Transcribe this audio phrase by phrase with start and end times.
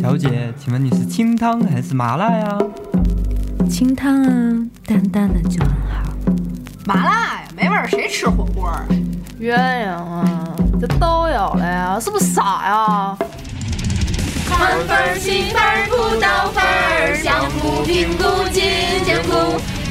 [0.00, 2.58] 小姐，请问你是清汤还是麻辣呀？
[3.68, 4.28] 清汤啊，
[4.86, 6.12] 淡淡的就很好。
[6.86, 8.84] 麻辣呀，没味儿，谁吃火锅啊？
[9.40, 13.16] 鸳鸯啊，这都有了呀，是不是傻呀？
[14.48, 18.60] 宽粉儿、细粉儿、土豆粉儿，香菇、平菇、金
[19.06, 19.32] 针菇，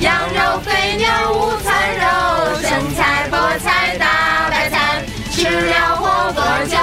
[0.01, 2.04] 羊肉、肥牛、午餐肉，
[2.59, 6.75] 生菜、菠菜、大白菜，吃了火锅就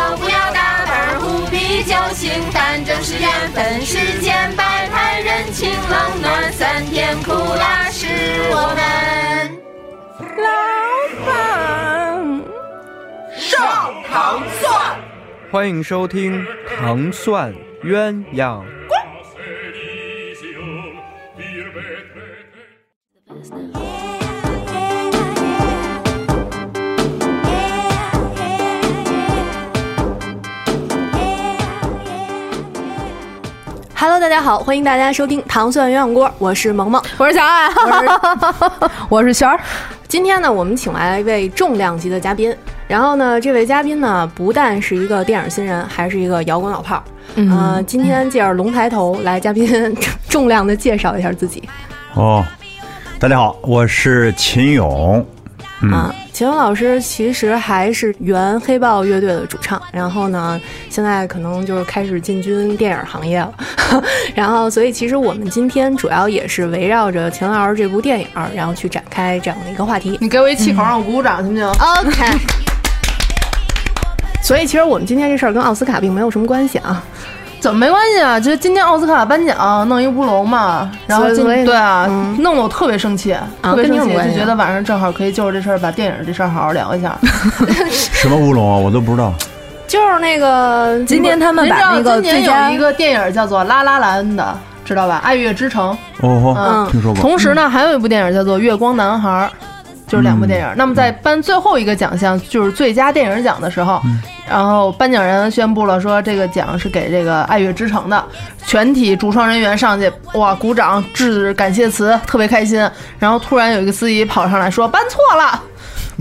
[3.09, 8.09] 是缘分，世间百态，人情冷暖，酸甜苦辣是
[8.51, 8.83] 我们。
[10.37, 10.45] 老
[11.25, 12.43] 板，
[13.39, 14.99] 上糖蒜。
[15.53, 16.45] 欢迎收听
[16.77, 18.61] 《糖蒜鸳鸯》。
[33.99, 37.03] Hello，大家好，欢迎大家收听《糖蒜鸳鸯锅》，我是萌萌。
[37.17, 37.67] 我是小爱，
[39.09, 39.59] 我是璇儿。
[40.07, 42.55] 今天呢，我们请来一位重量级的嘉宾。
[42.87, 47.03] 然后呢，这位嘉宾呢，不但是一个电影新人，还是一个摇滚老炮儿。
[47.37, 49.67] 嗯呃，今天借着龙抬头，来嘉宾
[50.29, 51.67] 重量的介绍一下自己、
[52.13, 52.45] 哦，
[53.19, 55.27] 大家好，我是秦勇。
[55.83, 56.15] 嗯，啊。
[56.33, 60.61] 秦勇老师其实还是原黑豹乐队的主唱，然后呢，
[60.91, 63.53] 现在可能就是开始进军电影行业了。
[64.35, 70.19] 然后，所以其实我们今天主要也是围绕着秦老师这部电影，然后去展开这样的一个话题。
[70.21, 72.39] 你给我一气口，让我鼓鼓掌行不行？OK。
[74.45, 77.03] 所以其实我们今天这事儿跟奥斯卡并没有什么关系啊。
[77.67, 78.39] 怎么没关系啊？
[78.39, 87.19] 就是今天奥斯卡颁奖弄一乌龙嘛，然后今对啊，嗯弄得我特别生气，特别生气，就觉得晚上正好可以就着这事儿把电影这事儿好好聊一下。
[87.91, 88.79] 什么乌龙啊？
[88.79, 89.35] 我都不知道。
[89.89, 95.21] 就是那个今天他们您知道把那个今年最佳有一个电影叫做《拉拉兰》的，知道吧？
[95.27, 95.93] 《爱乐之城》。
[96.25, 97.21] 哦，嗯听说过。
[97.21, 99.51] 同时呢，还有一部电影叫做《月光男孩》，
[100.07, 100.69] 就是两部电影。
[100.77, 104.01] 那么在颁最后一个奖项，就是最佳电影奖的时候，
[104.49, 108.25] 然后颁奖人宣布了说这个奖是给这个《爱乐之城》的，
[108.67, 112.89] 全体主创人员上去哇鼓掌致感谢词，特别开心。
[113.19, 115.61] 然后突然有一个司仪跑上来说颁错了。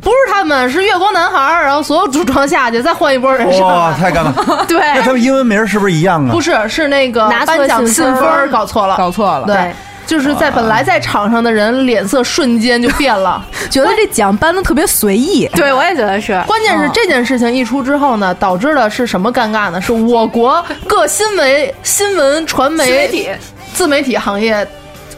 [0.02, 3.98] 不是他们，是月光男孩儿，然后所有主创下去，再换一波人上哇，来。
[3.98, 4.66] 太尴尬。
[4.68, 6.32] 对，那他们英文名是不是一样啊？
[6.34, 9.74] 不是，是那个拿颁奖信分儿信分儿搞错了，搞错了，对，
[10.06, 13.44] 就是在本来在场上的人脸色瞬间就变了。
[13.70, 15.48] 觉得这奖颁的特别随意。
[15.56, 16.42] 对我也觉得是。
[16.48, 19.82] 关键是这件事情一出之后呢，导致的是什么尴尬呢？
[19.82, 23.30] 是我国各新闻、新闻传媒、媒体、
[23.74, 24.68] 自媒体行业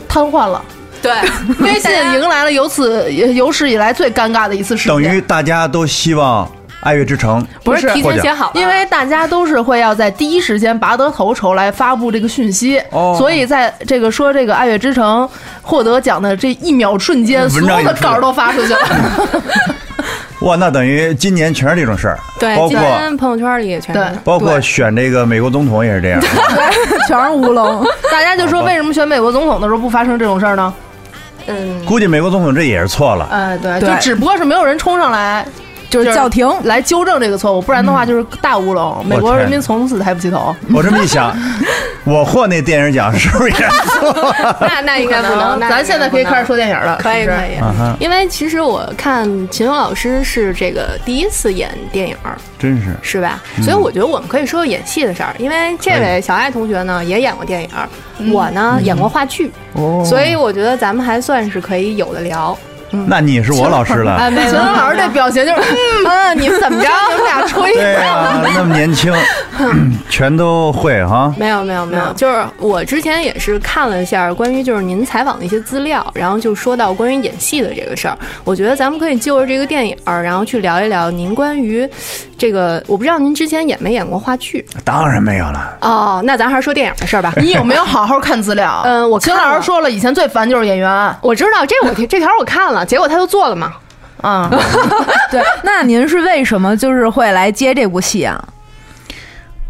[0.07, 0.63] 瘫痪了。
[0.99, 1.11] 对，
[1.59, 4.93] 微信迎来了有此有史以来最尴尬的一次事件。
[4.93, 6.43] 等于大家都希望
[6.81, 15.27] 《爱乐之城》不是提前写好，因为大家都是会要在第一时间拔得头筹来发布这个讯息，哦所以在这个说这个《爱乐之城》
[15.61, 18.79] 获得奖的这一秒瞬间，所有的稿儿都发出去了。
[20.41, 24.07] 哇，那等于今年全是这种事儿， 对，包括今天朋友圈里也全是对。
[24.23, 26.21] 包括选这个美国总统也是这样。
[27.09, 27.83] 全是乌龙。
[28.11, 30.71] 大家就说为什么选美国总统的时候不发生这种事儿呢？
[31.47, 33.27] 嗯，估计美国总统这也是错了。
[33.31, 35.43] 哎，对，对就只不过是没有人冲上来
[35.89, 39.05] 就是叫停，来纠正这个错误，不然的话就是大乌龙。
[39.05, 40.55] 美国人民从此抬不起头。
[40.73, 41.35] 我这么一想，
[42.03, 43.67] 我获那电影奖是不是也？
[44.61, 45.59] 那那应该不能。
[45.59, 47.57] 那咱现在可以开始说电影了，可以可以。
[47.99, 52.95] 因为其实我看秦勇老师是这个第一次演电影儿，真是。
[53.01, 53.41] 是吧？
[53.61, 57.87] 所以我觉得我们可以说说演戏的事儿，因为这位小爱同学呢也演过电影儿，
[58.33, 62.57] 我呢演过话剧，哦所以我觉得咱们还算是可以有的聊。
[62.91, 64.15] 那你是我老师了。
[64.19, 65.75] 哎，没有秦老师这表情就是，
[66.07, 66.89] 嗯，你们怎么着？
[67.09, 69.13] 你们俩吹对呀、那么年轻，
[70.09, 71.33] 全都会哈。
[71.37, 81.87] 没有没有没有，就是我之前也是看了一下关于就是您采访的一些资料，然后就说到关于演戏的这个事儿，我觉得咱们可以就着这个电影儿，然后去聊一聊您关于
[82.37, 85.77] 这个，我不知道您之前演没演过话剧当然没有了。
[85.81, 87.33] 哦，那咱还是说电影的事儿吧。
[87.37, 88.81] 你有没有好好看资料？
[88.85, 93.73] 嗯我秦老师说了，以前最烦就是演员我知道这我这条我看了，结果他就做了嘛。
[94.21, 94.49] 啊。
[95.29, 98.41] 对，那您是为什么就是会来接这部戏啊？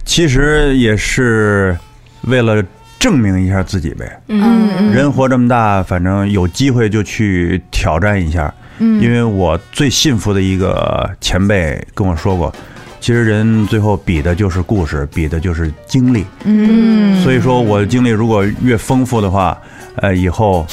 [0.06, 1.78] 其实也是
[2.22, 2.64] 为了
[2.98, 4.22] 证明一下自己呗。
[4.28, 8.54] 嗯人活这么大，反正有机会就去挑战一下。
[8.80, 12.54] 嗯因为我最信服的一个前辈跟我说过，
[13.02, 16.26] 其实人最后比的就是故事，比的就是经历。
[16.44, 19.58] 嗯，所以说我的经历如果越丰富的话，
[19.96, 20.66] 呃，以后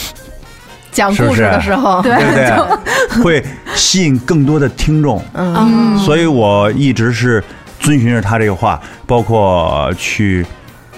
[0.95, 2.15] 讲故事的时候， 对。
[2.17, 3.21] 对不对？
[3.23, 3.45] 会
[3.75, 5.23] 吸引更多的听众。
[5.35, 7.43] 嗯，嗯所以我一直是
[7.79, 10.45] 遵循着他这个话，包括去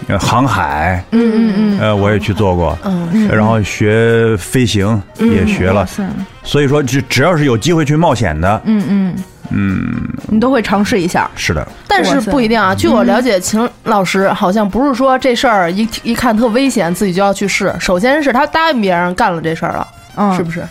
[0.06, 6.04] 呃航海，嗯嗯嗯，呃，我也去做过，嗯，然后学飞行也学了，哇塞，
[6.42, 9.14] 所以说只只要是有机会去冒险的，嗯嗯，
[9.50, 11.31] 嗯，你都会尝试一下。
[11.37, 12.75] 是的，但是不一定啊。
[12.75, 17.75] 据我了解，秦老师好像不是说这事儿一一看特危险，自己就要去试。
[17.81, 20.62] 首先是他答应别人干了这事儿了，嗯，是不是？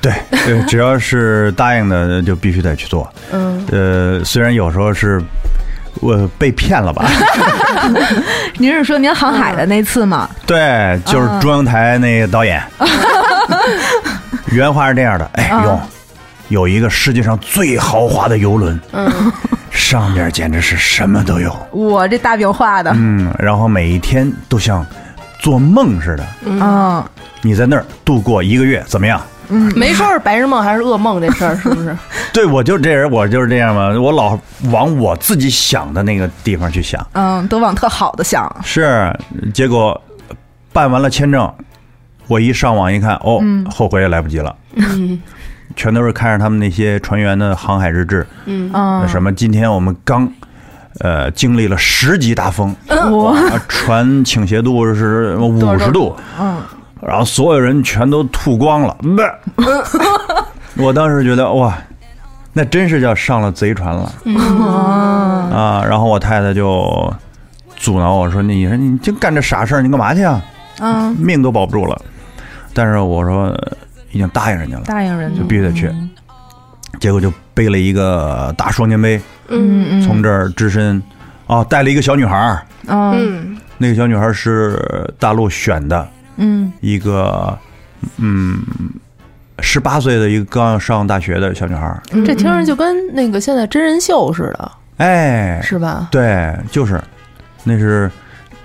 [0.00, 0.12] 对，
[0.46, 5.22] 对，只要是答应的就必须得去做，嗯，呃，虽然有时候是
[6.00, 7.04] 我被骗了吧，
[8.56, 10.26] 您是说您航海的那次吗？
[10.46, 12.62] 对，就是中央台那个导演，
[14.50, 15.80] 原话是这样的，哎啊呦，
[16.50, 19.10] 有一个世界上最豪华的游轮，嗯，
[19.70, 24.84] 上面简直是什么都有，我这大饼画的，嗯，然后每一天都像
[25.38, 27.02] 做梦似的，嗯，
[27.40, 29.20] 你在那儿度过一个月，怎么样？
[29.48, 29.72] 嗯。
[29.76, 31.96] 没说是白日梦还是噩梦这事儿，是不是？
[32.34, 34.38] 对我就这人，我就是这样嘛，我老
[34.72, 37.04] 往我自己想的那个地方去想。
[37.12, 38.54] 嗯，都往特好的想。
[38.64, 39.16] 是，
[39.54, 40.00] 结果
[40.72, 41.52] 办完了签证，
[42.26, 45.20] 我一上网一看，哦，后悔也来不及了，嗯
[45.80, 48.70] 全都是看着他们那些船员的航海日志，嗯。
[48.74, 50.30] 嗯，什么今天我们刚。
[50.98, 52.74] 呃，经历了十级大风，
[53.10, 56.60] 我啊船倾斜度是五十度，嗯，
[57.00, 58.94] 然后所有人全都吐光了，
[60.76, 61.78] 不，我当时觉得哇，
[62.52, 64.12] 那真是叫上了贼船了。
[64.24, 64.36] 嗯。
[64.36, 65.82] 啊！
[65.88, 67.10] 然后我太太就
[67.76, 70.42] 阻挠我说：“你说你净干这傻事儿，你干嘛去啊？
[70.80, 71.98] 嗯，命都保不住了。”
[72.74, 73.72] 但是我说呃
[74.10, 75.92] 已经答应人家了，答应人就必须得去。
[76.98, 81.02] 结果就背了一个大双肩背，嗯嗯，从这儿只身，
[81.46, 83.12] 哦，带了一个小女孩儿，嗯。
[83.16, 84.78] 嗯那个小女孩儿是
[85.18, 86.70] 大陆选的，嗯。
[86.80, 87.56] 一个
[88.18, 88.58] 嗯
[89.60, 96.08] 十八岁的一个刚要上大学的小女孩这听着就跟那个现在真人秀似的，哎，是吧？
[96.10, 97.00] 对，就是。
[97.62, 98.10] 那是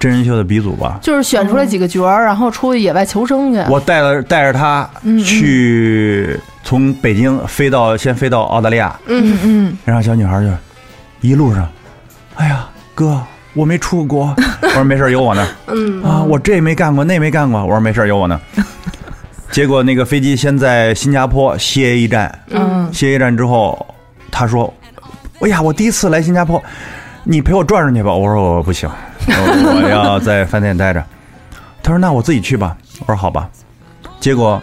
[0.05, 0.99] 真人秀的鼻祖吧。
[1.01, 3.59] 就是选出来几个角儿，然后出去野外求生去。
[3.67, 5.23] 我带了带着她嗯嗯。
[5.23, 9.77] 去从北京飞到先飞到澳大利亚，嗯嗯。
[9.83, 10.47] 然后小女孩就
[11.27, 11.67] 一路上，
[12.35, 13.19] 哎呀哥，
[13.55, 16.03] 我没出过国，我说没事儿有我呢 嗯。
[16.03, 18.39] 啊，我这没干过那没干过，我说没事儿有我呢。
[19.49, 22.87] 结果那个飞机先在新加坡歇一站，嗯。
[22.93, 23.83] 歇一站之后，
[24.29, 24.71] 他说
[25.41, 26.63] ：“哎呀，我第一次来新加坡，
[27.23, 28.87] 你陪我转转去吧。”我说：“我不行，
[29.27, 31.03] 我我要在饭店待着。”
[31.83, 33.47] 他说：“那我自己去吧。”我说：“好吧。”
[34.19, 34.61] 结果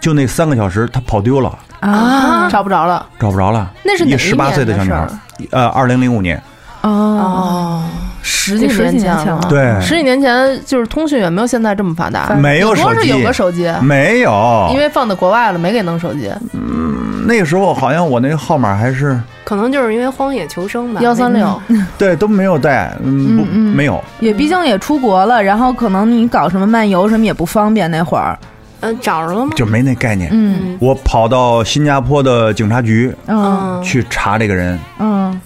[0.00, 3.70] 就那三个小时，他跑丢了，啊找不着了，找不着了。
[3.82, 5.06] 那是哪一一十八岁的小女孩
[5.50, 6.40] 呃，二零零五年，
[6.82, 7.84] 哦，哦，
[8.22, 9.40] 十几年前了。
[9.48, 16.32] 对十几年前就是通讯也没有现在这么发达，没有手机有个手机，没有，因为放在国外了，没给弄手机。
[16.52, 21.00] 嗯那个时候好像我那个号码还是可能就是因为荒野求生吧。
[21.02, 21.60] 幺三六，
[21.98, 24.02] 对都没有带，嗯，不嗯嗯没有。
[24.20, 28.38] 也毕竟也出国了，然后可能你搞什么漫游什么也不方便那会儿。
[28.80, 29.52] 嗯，找着了吗？
[29.56, 30.28] 就没那概念。
[30.32, 35.40] 嗯我跑到新加坡的警察局嗯去查这个人，嗯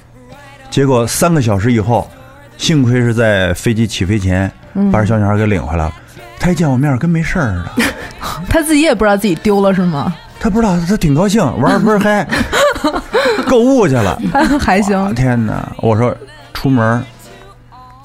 [0.70, 2.08] 结果三个小时以后，
[2.56, 5.92] 幸亏是在飞机起飞前嗯，把这小女孩给领回来了。
[6.40, 7.92] 他一见我面跟没事儿似的，
[8.48, 10.14] 他自己也不知道自己丢了是吗？
[10.40, 12.26] 他不知道，他挺高兴，玩儿倍儿嗨，
[13.48, 14.20] 购物去了。
[14.60, 15.70] 还行，天哪！
[15.78, 16.14] 我说
[16.54, 17.02] 出门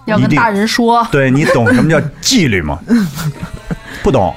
[0.06, 2.80] 要跟大人说，对你懂什么叫纪律吗？
[4.04, 4.34] 不懂。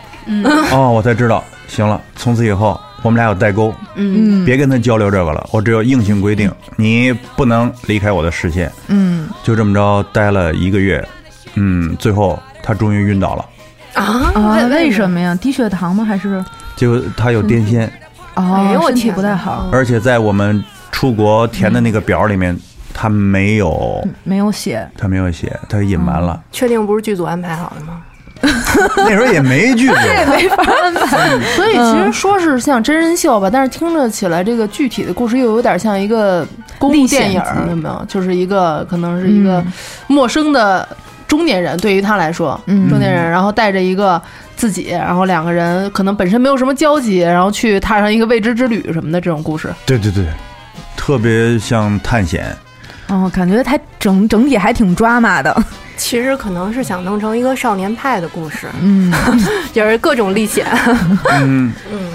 [0.73, 1.43] 哦，我才知道。
[1.69, 5.49] 行了，从此以后我们俩有代沟，嗯别跟他交流这个了。
[5.53, 8.71] 我只有硬性规定，你不能离开我的视线。
[8.89, 11.07] 嗯就这么着待了一个月，
[11.55, 13.45] 嗯，最后他终于晕倒了，
[13.95, 15.19] 啊啊，为什么？
[15.19, 15.35] 呀？
[15.41, 16.05] 低血糖吗？
[16.05, 16.43] 还是
[16.77, 17.89] 就他有癫痫，
[18.37, 20.63] 哦哎呦我身体不太好，而且在我们
[20.93, 22.57] 出国填的那个表里面，
[22.95, 24.89] 他没有，没有写。
[24.97, 26.41] 他没有写，他隐瞒了。
[26.53, 28.03] 确定不是剧组安排好的吗？
[28.99, 31.31] 那时候也没剧组，也没法安排。
[31.57, 36.47] 所以其实说是像真人秀吧，但是听着起来这个具体的故事又有点像一个
[36.79, 38.05] 公路电影有没有？
[38.07, 39.73] 就是一个可能是一个嗯
[40.09, 40.87] 陌生的
[41.27, 44.21] 中年人，对于他来说，嗯中年人，然后带着一个
[44.57, 49.73] 自己，然后两个人可能本身没有什么交集，然后去踏上一个未知之旅什么的这种故事。
[49.85, 50.27] 对对对，
[50.97, 52.57] 特别像探险。
[53.09, 55.57] 哦，感觉他整整体还挺抓马的。
[55.97, 59.13] 其实可能是想弄成一个少年派的故事，嗯，
[59.73, 60.67] 就是各种历险。
[61.31, 62.13] 嗯，嗯，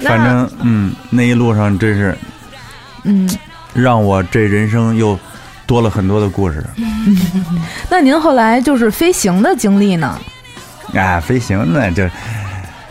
[0.00, 2.16] 反正嗯，那一路上真是
[3.04, 3.28] 嗯，
[3.74, 5.18] 让我这人生又
[5.68, 6.64] 多了很多的故事。
[7.90, 10.18] 那您后来就是飞行的经历呢？
[10.94, 12.02] 啊，飞行呢，就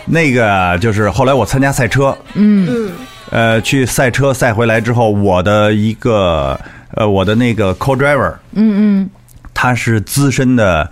[0.05, 2.91] 那个就是后来我参加赛车，嗯嗯
[3.31, 6.57] 呃，去赛车赛回来之后，我的一个
[6.93, 9.09] 呃，我的那个 co-driver，嗯嗯，
[9.53, 10.89] 他是资深的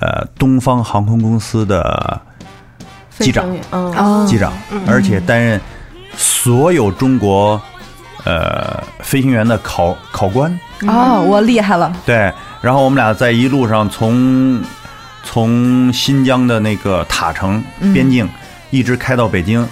[0.00, 2.20] 呃东方航空公司的
[3.18, 4.52] 机长嗯，哦机长，
[4.86, 5.58] 而且担任
[6.14, 7.60] 所有中国
[8.24, 10.56] 呃飞行员的考考官。
[10.86, 14.60] 哦，我厉害了，对，然后我们俩在一路上从
[15.22, 17.62] 从新疆的那个塔城
[17.92, 18.28] 边境、
[18.70, 19.66] 一直开到北京，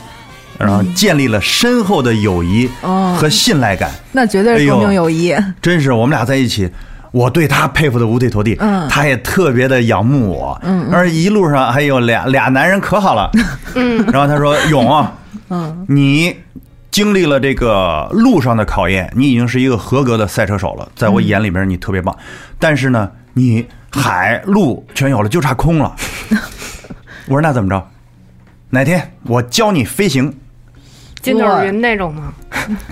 [0.59, 3.91] 然后建立了深厚的友谊哦和信赖感。
[4.13, 5.35] 那绝对是革命友谊。
[5.61, 6.71] 真是我们俩在一起，
[7.11, 8.89] 我对他佩服的五体投地，嗯。
[8.89, 10.95] 他也特别的仰慕我，嗯嗯。
[10.95, 13.31] 而一路上还有俩俩男人可好了，
[13.75, 15.13] 嗯，然后他说勇啊，
[15.51, 16.37] 嗯，你
[17.01, 22.15] 经历了这个路上的考验，你已经是一个合格的赛车手了，在我眼里边你特别棒，
[22.59, 25.97] 但是呢，你海陆全有了，就差空了。
[27.27, 27.89] 我说那怎么着？
[28.69, 30.31] 哪天我教你飞行。
[31.23, 32.35] 筋斗云那种吗？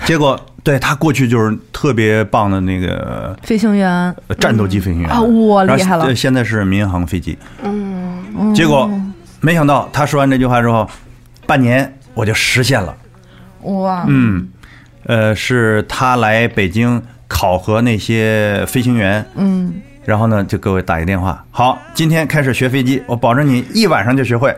[0.05, 3.91] 结果对他过去就是特别棒的那个飞行员，
[4.25, 7.37] 呃战斗机飞行员啊哇然后厉害了呃现在是民航飞机。
[7.61, 8.89] 嗯，结果
[9.39, 10.89] 没想到他说完这句话之后，
[11.45, 12.95] 半年我就实现了。
[13.63, 14.47] 哇，嗯，
[15.05, 19.73] 呃，是他来北京考核那些飞行员，嗯，
[20.05, 24.55] 然后呢就给我打一电话，好，今天开始学飞机，我保证你一晚上就学会。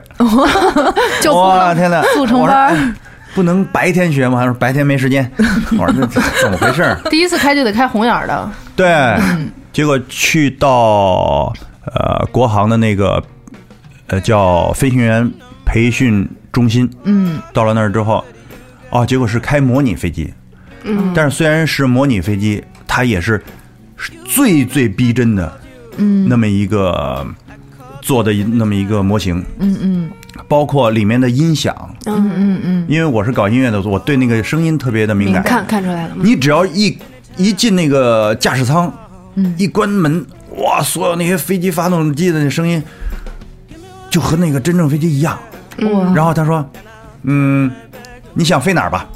[1.21, 2.93] 就哇天哪，速成班哎
[3.33, 4.37] 不能白天学吗？
[4.37, 5.29] 还是白天没时间。
[5.79, 6.97] 我说这这怎么回事儿？
[7.09, 9.17] 第一次开就得开红眼儿的，对，
[9.71, 11.53] 结果去到
[11.85, 13.23] 呃国航的那个
[14.07, 15.31] 呃叫飞行员
[15.65, 18.21] 培训中心，嗯，到了那儿之后，
[18.91, 20.33] 哦，结果是开模拟飞机，
[20.83, 23.41] 嗯，但是虽然是模拟飞机，它也是
[24.25, 25.59] 最最逼真的，
[25.97, 27.25] 嗯，那么一个
[28.01, 30.11] 做的一那么一个模型，嗯嗯。
[30.47, 31.73] 包括里面的音响，
[32.05, 35.43] 嗯嗯嗯，因为我是搞音乐的，我对那个声音特别的敏感。
[35.43, 36.21] 看看出来了吗？
[36.25, 36.97] 你只要一
[37.37, 38.91] 一进那个驾驶舱，
[39.35, 39.53] 嗯。
[39.57, 40.25] 一关门，
[40.57, 42.81] 哇，所有那些飞机发动机的那声音，
[44.09, 45.37] 就和那个真正飞机一样。
[45.79, 46.65] 哇，然后他说
[47.23, 47.69] ：“嗯，
[48.33, 49.07] 你想飞哪儿吧？”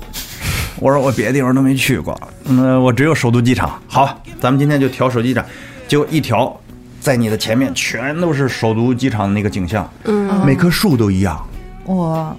[0.79, 3.81] 我说：“我别的地方都没去过，嗯，我只有首都机场。
[3.88, 5.43] 好，咱们今天就调首都机场。”
[5.88, 6.60] 结果一调，
[7.00, 11.41] 在你的前面全都是首都机场的那个景象，嗯，每棵树都一样。
[11.86, 12.36] 哇，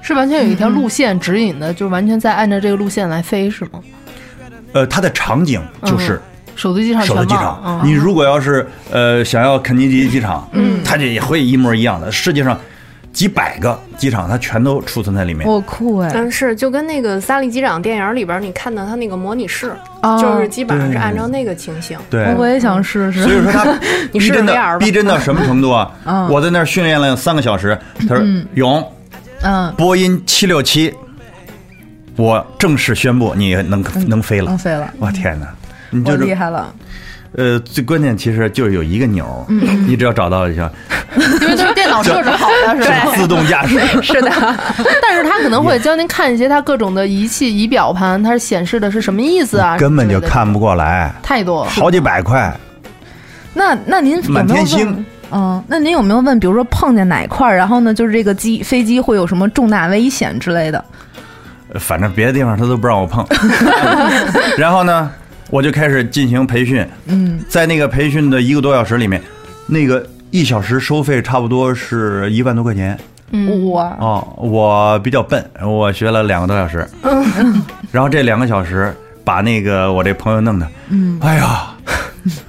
[0.00, 3.80] 是完全有一条路线指引的，就完全在按照这个路线来飞，是吗？
[4.72, 6.20] 呃，它的场景就是
[6.56, 7.60] 首都机场首都机场。
[7.64, 12.10] 嗯你如果要是呃想要肯尼迪机场，嗯，它这也会一模一样的。
[12.10, 12.58] 世界上
[13.14, 15.48] 几百个机场，它全都储存在里面。
[15.48, 21.96] 我酷哎，但，是就跟那个《萨利机长》电影里边你看到他那个模拟室，哦就是基本上是按照那个情形。
[22.10, 23.22] 对，我也想试试。
[23.22, 23.78] 所以说他
[24.12, 25.90] 逼真的逼真到什么程度啊？
[26.04, 27.78] 嗯我在那儿训练了三个小时。
[28.08, 28.84] 他说：“勇，
[29.42, 30.92] 嗯，波音七六七，
[32.16, 34.58] 我正式宣布你能能飞了能。
[34.58, 35.46] 飞了，我天哪！
[35.90, 36.74] 你就是厉害了。
[37.36, 40.70] 呃，最关键其实就是有一个钮你只要找到就行，
[41.16, 43.12] 因为都是电脑设置好的， 是吧？
[43.16, 43.78] 自动驾驶。
[44.00, 44.30] 是的，
[45.02, 49.76] 但是他可能会教您看一些它各种的仪器、仪表盘，它是显示的是什么意思啊？
[49.76, 51.70] 根本就看不过来，太多了。
[51.70, 52.54] 好几百块。
[53.52, 55.06] 那那您有没有满天问星？
[55.32, 60.84] 嗯，那您有没有问，比如说碰见哪块儿，然后呢，就是这个机飞机会有什么重大危险之类的？
[61.80, 63.26] 反正别的地方他都不让我碰。
[64.56, 65.10] 然后呢，
[65.50, 66.86] 我就开始进行培训。
[67.06, 69.20] 嗯，在那个培训的一个多小时里面，
[69.66, 72.98] 那个一小时收费差不多是一万多块钱。
[73.30, 76.86] 嗯，哇，哦，我比较笨，我学了两个多小时。
[77.90, 81.68] 然后这两个小时把那个我这朋友弄的，嗯，哎呀，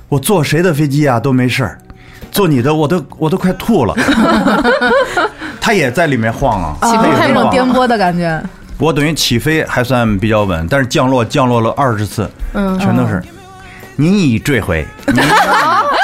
[0.10, 1.78] 我坐谁的飞机啊都没事儿，
[2.32, 3.96] 坐你的我都我都快吐了。
[5.62, 8.40] 他也在里面晃啊，起飞他也在晃太种颠簸的感觉。
[8.78, 13.22] 我等于起飞还算比较稳，但是降落降落了二十次，嗯全都是
[13.96, 15.28] 您已坠毁，您已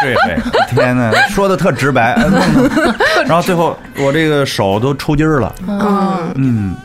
[0.01, 0.37] 坠毁。
[0.71, 2.15] 天哪，说的特直白，
[3.27, 6.75] 然后最后我这个手都抽筋儿了，嗯，嗯，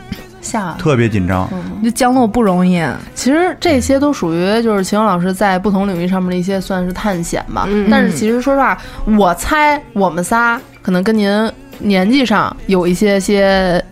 [0.40, 0.75] 下。
[0.76, 1.49] 特别紧张。
[1.85, 7.64] 就降落不容易，其实这些都属于就是秦勇老师在不同领域上面的一些算是探险吧。
[7.69, 8.76] 嗯但是其实说实话，
[9.16, 13.83] 我猜我们仨可能跟您年纪上有一些些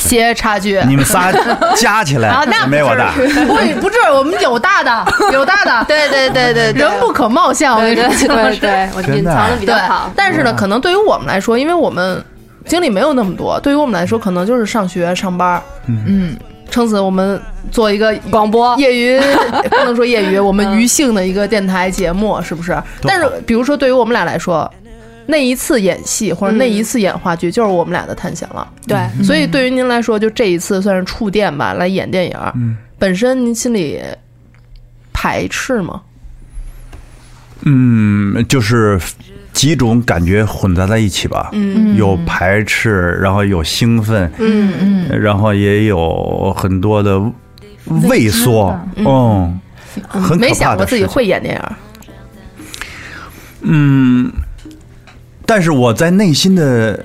[0.00, 0.80] 些差距。
[0.88, 1.30] 你们仨
[1.76, 7.76] 加起来 啊，那没我大，不不是，我们有大的， 有大的，对对对对对，人不可貌相。
[7.76, 10.10] 我跟对你说，对对对， 我隐藏的比较好。
[10.16, 12.22] 但是呢，可能对于我们来说，因为我们
[12.66, 16.36] 经历没有那么多，对于我们来说，可能就是上学、上班，嗯，
[16.70, 17.40] 撑死我们
[17.70, 18.76] 做一个广播。
[18.76, 19.20] 业余，
[19.70, 22.80] 不能说业余，我们余性的一个电台节目，是不是？
[23.02, 24.70] 但是，比如说对于我们俩来说，
[25.30, 28.68] 那一次演戏或者那一次演话剧，就是我们俩的探险了。
[28.86, 32.36] 对，所以对于您来说，就这一次算是触电吧，来演电影。
[32.54, 32.76] 嗯。
[32.98, 33.98] 本身您心里
[35.12, 36.02] 排斥吗？
[37.62, 39.00] 嗯，就是
[39.52, 41.48] 几种感觉混杂在一起吧。
[41.52, 41.96] 嗯。
[41.96, 45.20] 有排斥，然后有兴奋，嗯嗯。
[45.20, 47.18] 然后也有很多的
[48.08, 49.58] 畏缩，嗯，
[50.08, 51.62] 很可怕的没想过自己会演电影。
[53.62, 54.32] 嗯，
[55.50, 57.04] 但是我在内心的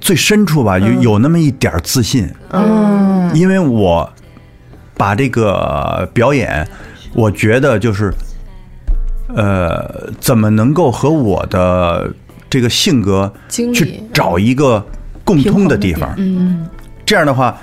[0.00, 3.34] 最深处吧，有有那么一点儿自信，嗯。
[3.34, 4.08] 因为我
[4.96, 6.64] 把这个表演，
[7.14, 8.14] 我觉得就是，
[9.34, 12.08] 呃，怎么能够和我的
[12.48, 14.86] 这个性格去找一个
[15.24, 16.64] 共通的地方，嗯。
[17.04, 17.58] 这样的话，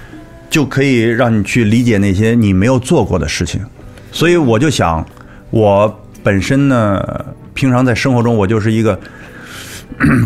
[0.49, 3.61] 就可以让你去理解那些你没有做过的事情。
[4.11, 5.07] 所以我就想，
[5.51, 7.01] 我本身呢，
[7.53, 8.99] 平常在生活中，我就是一个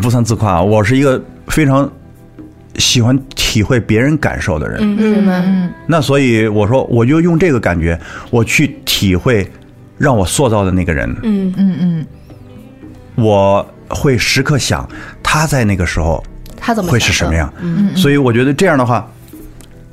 [0.02, 1.90] 不算自夸啊，我是一个非常
[2.78, 4.80] 喜欢体会别人感受的人。
[4.82, 5.42] 嗯，明白。
[5.46, 9.50] 嗯那所以我说，我就用这个感觉，我去体会
[9.98, 12.06] 让我塑造的那个人，嗯嗯嗯
[13.16, 14.88] 我会时刻想
[15.22, 16.24] 他在那个时候
[16.58, 17.54] 他怎么会是什么样。
[17.62, 19.08] 嗯嗯所以我觉得这样的话，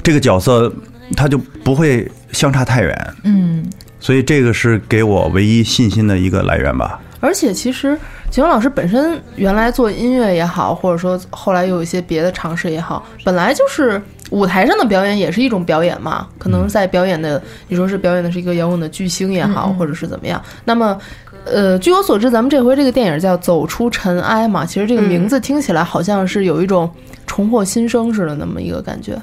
[0.02, 0.72] 这个角色
[1.16, 3.14] 他就不会相差太远。
[3.24, 3.64] 嗯
[4.00, 6.98] 所以这个是给我唯一信心的一个来源吧。
[7.22, 7.96] 而且其实
[8.32, 16.26] 秦勇老师本身原来做音乐也好，或者说后来又有一些别的尝试也好，本来就是舞台上的表演也是一种表演嘛。
[16.36, 20.42] 可能在表演的，你说是表演的是一个摇滚的巨星也好，或者是怎么样。
[20.64, 20.98] 那么，
[21.44, 26.90] 呃，据我所知，咱们这回这个电影叫《走出尘埃》嘛，其实这个名字听起来好像是有一种
[27.24, 29.16] 重获新生似的那么一个感觉，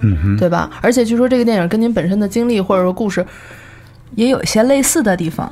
[0.00, 0.70] 嗯哼，对吧？
[0.82, 3.24] 而且据说这个电影跟您本身的经历或者说故事
[4.14, 5.50] 也有一些类似的地方。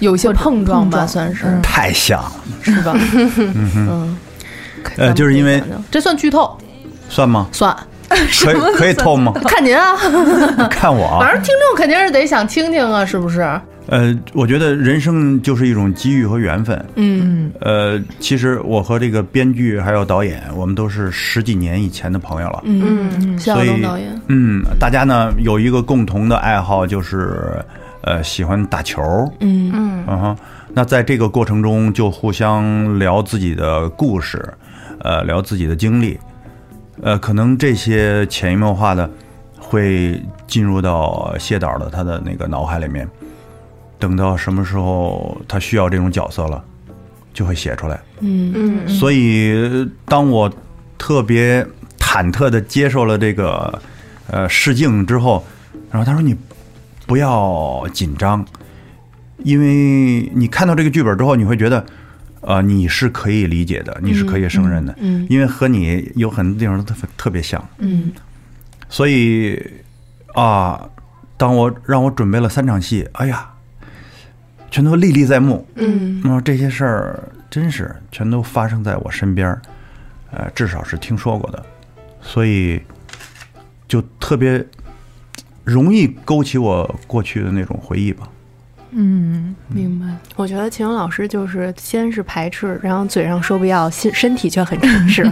[0.00, 1.62] 有些碰撞吧，算是、嗯。
[1.62, 2.92] 太像了，是吧？
[3.36, 4.16] 嗯，
[4.96, 6.58] 呃，就是因为这算剧透，
[7.08, 7.46] 算吗？
[7.52, 7.76] 算。
[8.08, 9.32] 可以可以透吗？
[9.46, 9.96] 看您啊，
[10.68, 13.40] 看我啊，反正听众肯定是得想听听啊，是不是？
[13.86, 16.84] 呃，我觉得人生就是一种机遇和缘分。
[16.96, 17.52] 嗯。
[17.60, 22.60] 呃，其实我和这个编剧还有导演，我们都是十几年以前的朋友了。
[22.64, 27.64] 嗯，谢晓所以东导演，嗯，大家呢有一个共同的爱好，就是
[28.02, 29.02] 呃喜欢打球。
[29.40, 30.36] 嗯嗯嗯哼，
[30.74, 34.42] 那在这个过程中就互相聊自己的故事，
[35.00, 36.18] 呃，聊自己的经历，
[37.02, 39.08] 呃，可能这些潜移默化的
[39.58, 43.08] 会进入到谢导的他的那个脑海里面，
[43.98, 46.62] 等到什么时候他需要这种角色了，
[47.32, 48.00] 就会写出来。
[48.20, 50.50] 嗯嗯所以，当我
[50.98, 51.66] 特别
[51.98, 53.80] 忐忑的接受了这个
[54.26, 55.44] 呃试镜之后，
[55.90, 56.36] 然后他说：“你
[57.10, 58.46] 不要紧张，
[59.38, 61.84] 因为你看到这个剧本之后，你会觉得，
[62.40, 67.60] 呃，你是可以理解的，你是可以胜任的，嗯因为和你有很多地方都特特别像。
[67.78, 68.12] 嗯
[68.88, 69.60] 所以
[70.34, 70.88] 啊，
[71.36, 73.50] 当我让我准备了三场戏，哎呀，
[74.70, 75.66] 全都历历在目。
[75.74, 77.20] 嗯嗯，这些事儿
[77.50, 79.60] 真是全都发生在我身边，
[80.30, 81.66] 呃，至少是听说过的，
[82.22, 82.80] 所以
[83.88, 84.64] 就特别
[85.64, 88.28] 容易勾起我过去的那种回忆吧。
[88.92, 90.06] 嗯，明白。
[90.34, 95.22] 我觉得秦勇老师就是先是排斥，然后嘴上说不要，心身体却很诚实，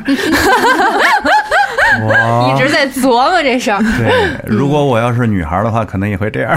[2.01, 3.83] 我一直在琢磨这事儿。
[3.83, 6.57] 对，如果我要是女孩儿的话，可能也会这样。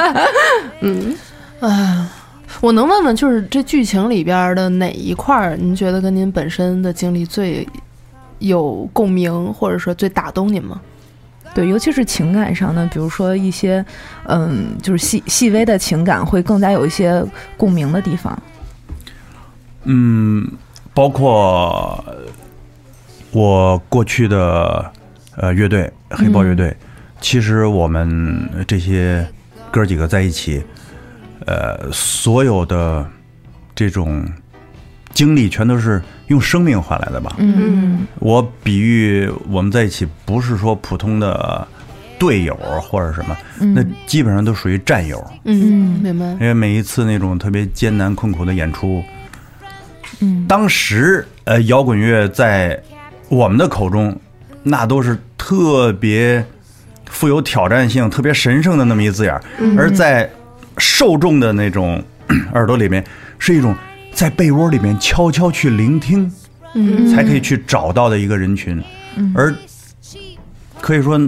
[0.80, 1.14] 嗯，
[1.60, 2.06] 哎，
[2.62, 7.68] 我能问问，就是这剧情里边的哪一块儿，您觉得跟您本身的经历最
[8.38, 10.80] 有共鸣，或者说最打动您吗？
[11.54, 13.84] 对，尤其是情感上呢，比如说一些，
[14.26, 17.24] 嗯，就是细细微的情感，会更加有一些
[17.56, 18.40] 共鸣的地方。
[19.84, 20.46] 嗯，
[20.94, 22.04] 包括
[23.32, 24.92] 我过去的
[25.36, 26.76] 呃乐队黑豹乐队，
[27.20, 29.26] 其实我们这些
[29.70, 30.62] 哥几个在一起，
[31.46, 33.04] 呃，所有的
[33.74, 34.24] 这种
[35.12, 37.34] 经历全都是用生命换来的吧。
[37.38, 41.66] 嗯我比喻我们在一起，不是说普通的
[42.18, 43.36] 队友或者什么，
[43.74, 45.24] 那基本上都属于战友。
[45.44, 46.26] 嗯，明白。
[46.32, 49.02] 因为每一次那种特别艰难困苦的演出，
[50.20, 52.80] 嗯当时呃，摇滚乐在
[53.28, 54.18] 我们的口中，
[54.62, 56.44] 那都是特别
[57.06, 59.42] 富有挑战性、特别神圣的那么一字眼儿，
[59.76, 60.30] 而在
[60.78, 62.02] 受众的那种
[62.54, 63.04] 耳朵里面，
[63.38, 63.74] 是一种
[64.12, 66.30] 在被窝里面悄悄去聆听，
[66.74, 68.82] 嗯才可以去找到的一个人群，
[69.34, 69.54] 而
[70.80, 71.20] 可以说，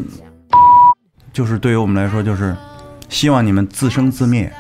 [1.33, 2.55] 就是对于我们来说，就是
[3.09, 4.53] 希望你们自生自灭。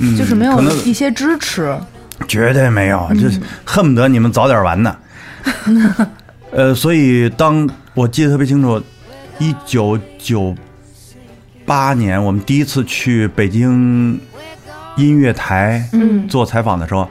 [0.00, 1.76] 嗯 就是没有一些支持。
[2.28, 4.96] 绝对没有，就是恨不得你们早点完呢。
[6.50, 8.82] 呃，所以当我记得特别清楚，
[9.38, 10.54] 一九九
[11.64, 14.18] 八年我们第一次去北京
[14.96, 17.08] 音乐台嗯做采访的时候，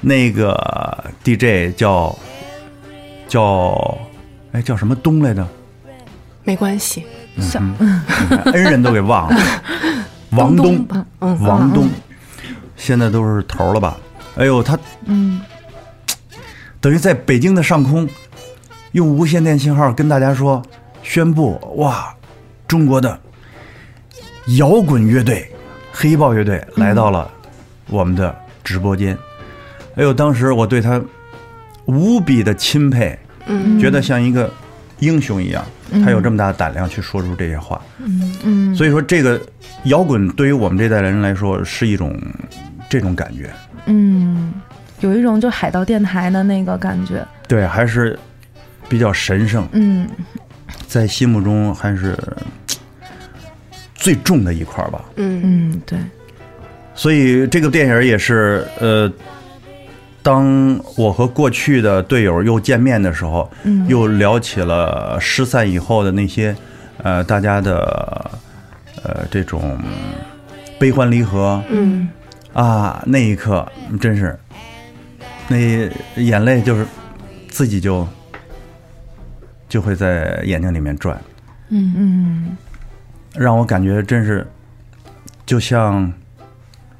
[0.00, 2.16] 那个 DJ 叫
[3.28, 3.98] 叫
[4.52, 5.46] 哎叫什么东来着？
[6.44, 7.04] 没关系，
[7.40, 8.02] 小嗯
[8.52, 9.40] 恩人都给忘了，
[10.30, 10.86] 王东，
[11.18, 11.42] 嗯。
[11.42, 11.88] 王东，
[12.76, 13.96] 现在都是头了吧？
[14.36, 15.40] 哎呦，他嗯。
[16.80, 18.08] 等于在北京的上空，
[18.92, 20.62] 用无线电信号跟大家说，
[21.02, 22.14] 宣布哇，
[22.68, 23.18] 中国的
[24.58, 25.50] 摇滚乐队
[25.98, 27.30] 黑豹乐队来到了
[27.88, 29.16] 我们的直播间。
[29.94, 31.00] 哎呦，当时我对他
[31.86, 33.80] 无比的钦佩，嗯。
[33.80, 34.52] 觉得像一个
[34.98, 35.64] 英雄一样，
[36.04, 37.80] 他有这么大的胆量去说出这些话。
[37.98, 38.36] 嗯。
[38.44, 39.40] 嗯，所以说，这个
[39.84, 42.14] 摇滚对于我们这代人来说是一种
[42.90, 43.50] 这种感觉，
[43.86, 44.52] 嗯，
[45.00, 48.18] 有一种就海盗电台的那个感觉，对，还是
[48.86, 50.06] 比较神圣，嗯。
[50.86, 52.14] 在心目中还是
[52.68, 52.76] 嘖
[54.06, 55.04] 最重的一块儿吧。
[55.16, 55.40] 嗯。
[55.42, 55.98] 嗯，对，
[56.94, 59.12] 所以这个电影也是，呃，
[60.22, 63.84] 当我和过去的队友又见面的时候，嗯。
[63.88, 66.54] 又聊起了失散以后的那些，
[67.02, 68.30] 呃，大家的，
[69.02, 69.76] 呃，这种
[70.78, 71.60] 悲欢离合。
[71.68, 72.08] 嗯。
[72.52, 73.66] 啊，那一刻
[74.00, 74.38] 真是，
[75.48, 75.56] 那
[76.14, 76.86] 眼泪就是
[77.48, 78.06] 自己就
[79.68, 81.20] 就会在眼睛里面转，
[81.70, 82.56] 嗯嗯
[83.38, 84.46] 让我感觉真是
[85.44, 86.12] 就像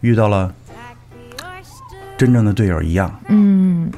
[0.01, 0.55] 遇到了
[2.16, 3.20] 真正的队友一样。
[3.29, 3.90] 嗯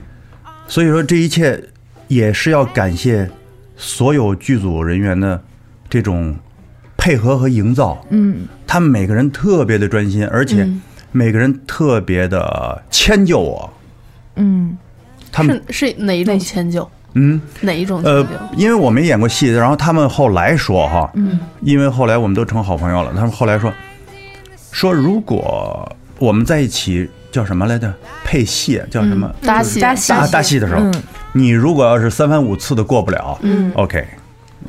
[0.67, 1.63] 所以说，这一切
[2.09, 3.31] 也是要感谢
[3.77, 5.43] 所有剧组人员的
[5.89, 6.37] 这种
[6.97, 8.05] 配合和营造。
[8.11, 13.73] 嗯他们每个人特别的专心，而且嗯每个人特别的迁就我。
[14.37, 14.77] 嗯
[15.33, 16.89] 他们是是哪一类迁就？
[17.19, 17.41] 嗯。
[17.61, 18.27] 哪一种呃？，
[18.57, 21.39] 因为我没演过戏，然后他们后来说哈，嗯。
[21.61, 23.73] 因为后来我们都成好朋友了，他们后来说
[24.71, 27.93] 说如果我们在一起叫什么来着？
[28.25, 29.31] 配戏叫什么？
[29.43, 29.81] 搭戏。
[29.81, 30.13] 搭戏。
[30.13, 30.95] 搭搭戏的时候，嗯。
[31.33, 33.71] 你如果要是三番五次的过不了，嗯。
[33.75, 34.07] OK，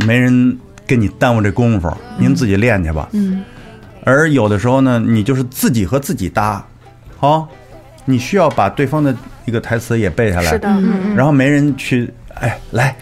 [0.05, 0.57] 没人
[0.87, 3.07] 跟你耽误这功夫，您自己练去吧。
[3.13, 3.43] 嗯。
[4.03, 6.65] 而有的时候呢，你就是自己和自己搭，
[7.19, 7.45] 啊、
[8.05, 11.15] 你需要把对方的一个台词也背下来，是的，嗯。
[11.15, 12.95] 然后没人去，哎，来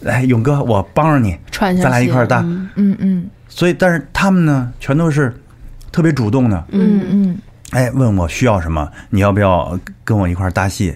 [0.00, 2.40] 来，勇哥，我帮着你，咱俩一块儿搭。
[2.40, 5.32] 嗯嗯嗯所以，但是他们呢，全都是
[5.92, 7.38] 特别主动的，嗯嗯
[7.70, 10.94] 哎，问我需要什么，你要不要跟我一块儿搭戏？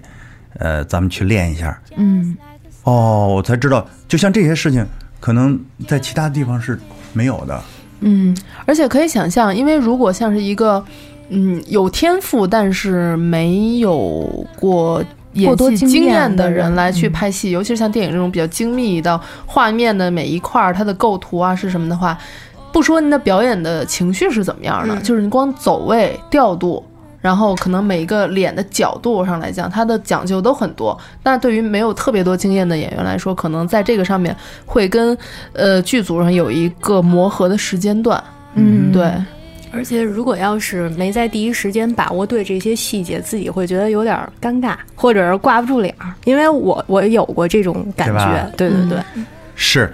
[0.58, 1.80] 呃，咱们去练一下。
[1.96, 2.36] 嗯
[2.82, 4.84] 哦，我才知道，就像这些事情，
[5.20, 6.78] 可能在其他地方是
[7.12, 7.60] 没有的。
[8.00, 10.84] 嗯，而且可以想象，因为如果像是一个
[11.28, 22.18] 嗯有天赋但是没有过演过多经戏经验的人人来去嗯拍戏，尤其是像电影这种比较精密的画面的每一块儿，它的构图啊是什么的话，
[22.72, 26.84] 不说您的表演的情绪是怎么样的，嗯就是你光走位、调度。
[27.20, 30.96] 然后可能每一个脸的角度上来讲，它的讲究都很多。
[31.24, 35.18] 那对于没有特别多经验的演员来说，可能在这个上面会跟
[35.52, 38.22] 呃剧组上有一个磨合的时间段。
[38.54, 39.12] 嗯，对，
[39.72, 46.12] 而且如果要是没在第一时间把握对这些细节，自己会觉得有点尴尬，或者是挂不住脸儿。
[46.24, 48.98] 因为我我有过这种感觉，对对对，
[49.54, 49.92] 是，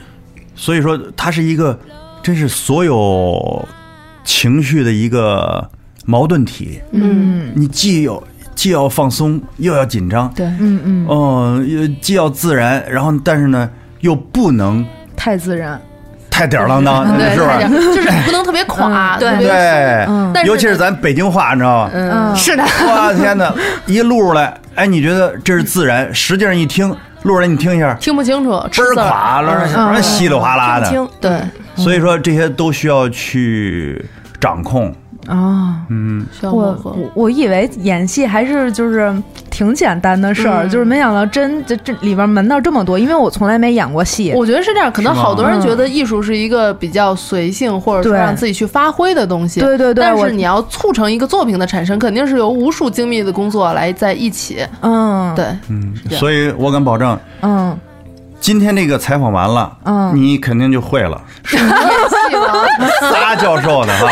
[0.55, 1.79] 所以说它是一个，
[2.23, 3.67] 真是所有
[4.25, 5.69] 情绪的一个
[6.05, 6.81] 矛盾体。
[6.93, 7.53] 嗯。
[7.55, 8.23] 你既有
[8.55, 13.69] 既要放松，又要紧张，对，嗯嗯，哦，又既要自然，然后但是呢
[14.01, 15.81] 又不能太自然，
[16.35, 21.91] 太吊儿郎当，对，是不是就是 不能特别垮，嗯特别对，嗯尤其是咱北京话，你知道吗？
[21.95, 23.55] 嗯，是的，我天哪，
[23.87, 26.89] 一录出来，哎，你觉得这是自然，实际上一听
[27.23, 30.91] 录出来，你听一下，听不清楚，倍儿吃垮了，什么稀里哗啦的。
[30.91, 31.39] 听对，
[31.77, 34.05] 所以说这些都需要去
[34.41, 34.93] 掌控。
[35.29, 35.79] 啊。
[35.89, 36.53] 嗯，我需要。
[36.53, 39.15] 我我以为演戏还是就是
[39.55, 44.33] 挺简单的事儿，嗯就是没想到真这这里边门道这么多，因为我从来没演过戏。
[44.35, 49.61] 我觉得是这样，可能好多人嗯觉得艺术是一个比较随性，或者说让自己去发挥的东西。
[49.61, 54.67] 对对对，但是你要促成一个作品的产生，肯定是由无数精密的工作来在一起。
[54.81, 57.79] 嗯对，嗯所以我敢保证，嗯
[58.41, 61.23] 今天这个采访完了，嗯你肯定就会了。
[61.53, 62.89] 演戏吗？
[63.01, 64.11] 仨教授的哈，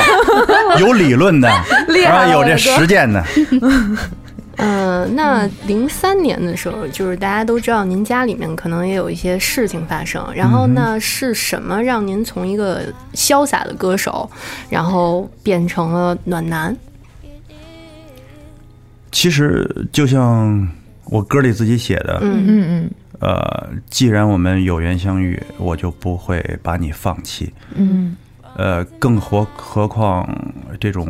[0.79, 1.51] 有理论的，
[2.05, 3.23] 然后有这实践的。
[4.63, 12.83] 嗯，那零三年的时候，就是大家都知道您家里面可能也有一些事情发生，然后那，是什么让您从一个
[13.15, 14.31] 潇洒的歌手，
[14.71, 16.77] 然后变成了暖男？
[19.11, 20.69] 其实就像
[21.05, 27.53] 我歌里自己写的，嗯嗯嗯呃，既然我们有缘相遇，我就不会把你放弃。
[27.75, 28.17] 嗯
[28.57, 30.29] 呃，更何何况
[30.79, 31.07] 这种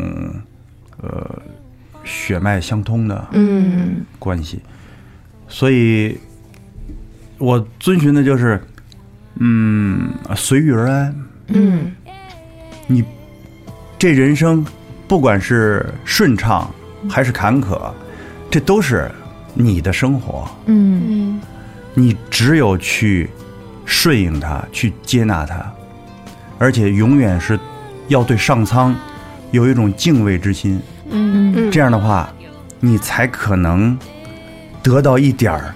[1.03, 1.43] 呃
[2.05, 4.61] 血脉相通的嗯关系，
[5.49, 6.19] 所以
[7.38, 8.61] 我遵循的就是，
[9.37, 11.15] 嗯，随遇而安。
[11.49, 11.93] 嗯
[12.87, 13.05] 你
[13.99, 14.65] 这人生，
[15.07, 16.69] 不管是顺畅
[17.09, 17.93] 还是坎坷，
[18.51, 19.11] 这都是
[19.55, 20.49] 你的生活。
[20.67, 21.41] 嗯嗯
[21.95, 23.29] 你只有去
[23.85, 25.73] 顺应它，去接纳它，
[26.59, 27.59] 而且永远是
[28.09, 28.97] 要对上苍
[29.51, 30.81] 有一种敬畏之心。
[31.12, 32.29] 嗯嗯，这样的话，
[32.81, 33.96] 你才可能
[34.83, 35.75] 得到一点儿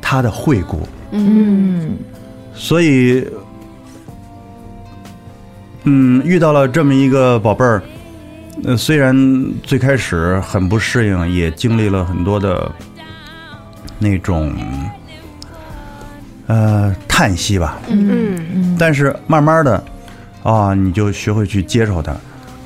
[0.00, 0.86] 他的惠顾。
[1.12, 1.96] 嗯
[2.54, 3.26] 所以，
[5.84, 7.82] 嗯，遇到了这么一个宝贝儿，
[8.64, 9.14] 呃，虽然
[9.62, 12.70] 最开始很不适应，也经历了很多的
[13.98, 14.52] 那种
[16.46, 19.82] 呃叹息吧，嗯但是慢慢的
[20.42, 22.14] 啊，你就学会去接受它。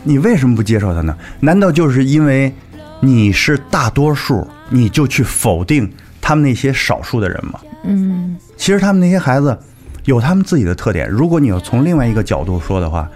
[0.06, 1.16] 你为什么不接受他呢？
[1.40, 2.52] 难道就是因为
[3.00, 7.60] 你是大多数，你就去否定他们那些少数的人吗？
[7.84, 9.56] 嗯其实他们那些孩子
[10.04, 11.08] 有他们自己的特点。
[11.08, 13.08] 如果你要从另外一个角度说的话，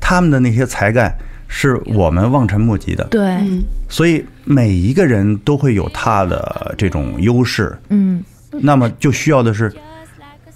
[0.00, 1.14] 他们的那些才干
[1.46, 3.04] 是我们望尘莫及的。
[3.04, 7.76] 对，嗯所以每一个人都会有他的这种优势。
[7.90, 9.72] 嗯那么就需要的是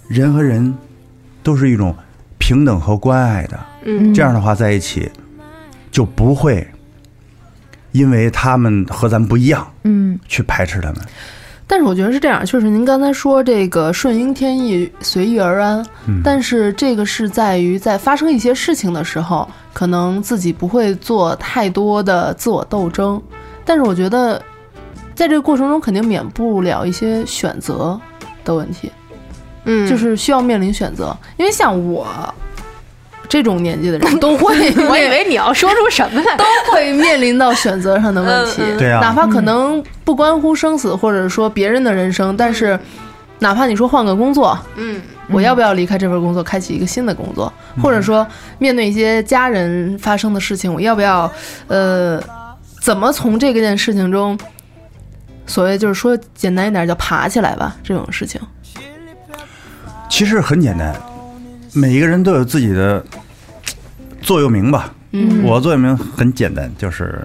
[0.07, 0.73] 人和人
[1.41, 1.95] 都是一种
[2.37, 3.59] 平等和关爱的。
[3.85, 5.09] 嗯这样的话在一起
[5.93, 6.67] 就不会
[7.91, 10.97] 因为他们和咱不一样嗯去排斥他们。
[11.67, 23.21] 但是我觉得是这样，就是您刚才说这个顺应天意、随遇而安，嗯但是这个是在于在发生一些事情的时候，可能自己不会做太多的自我斗争，
[23.63, 24.41] 但是我觉得
[25.15, 27.99] 在这个过程中肯定免不了一些选择
[28.43, 28.91] 的问题，
[29.65, 32.07] 嗯，就是需要面临选择，因为像我。
[33.33, 34.53] 这种年纪的人都会，
[34.87, 38.61] 我以为你要说出什么来， 都会面临到选择上的问题。
[38.77, 38.99] 对啊。
[38.99, 42.79] 哪怕可能不关乎生死，或者说别人的人生，但是
[43.39, 45.01] 哪怕你说换个工作，嗯。
[45.31, 48.27] 我要不要离开这份工作，开启一个新的工作，或者说
[48.59, 51.31] 面对一些家人发生的事情，我要不要
[51.65, 52.21] 呃，
[52.83, 54.37] 怎么从这个件事情中，
[55.47, 58.39] 所谓就是说简单一点叫爬起来吧，这种事情。
[60.07, 60.93] 其实很简单，
[61.73, 63.03] 每一个人都有自己的
[64.23, 64.93] 座右铭吧。
[65.11, 67.23] 嗯我座右铭很简单，就是，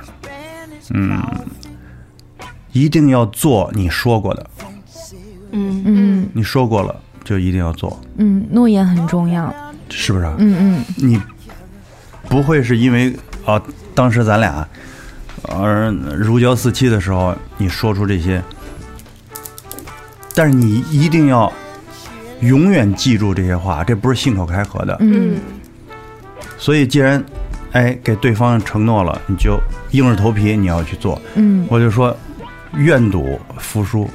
[0.92, 1.22] 嗯，
[2.72, 4.50] 一定要做你说过的，
[5.52, 9.54] 嗯嗯你说过了就一定要做，嗯，诺言很重要。
[9.88, 10.34] 是不是啊？
[10.38, 11.18] 嗯嗯你
[12.28, 13.62] 不会是因为啊，
[13.94, 14.68] 当时咱俩
[15.44, 18.42] 而如胶似漆的时候，你说出这些，
[20.34, 21.50] 但是你一定要
[22.40, 24.94] 永远记住这些话，这不是信口开河的。
[25.00, 25.36] 嗯
[26.58, 27.22] 所以，既然
[27.72, 29.58] 哎给对方承诺了，你就
[29.92, 31.20] 硬着头皮你要去做。
[31.34, 32.14] 嗯我就说，
[32.74, 34.08] 愿赌服输。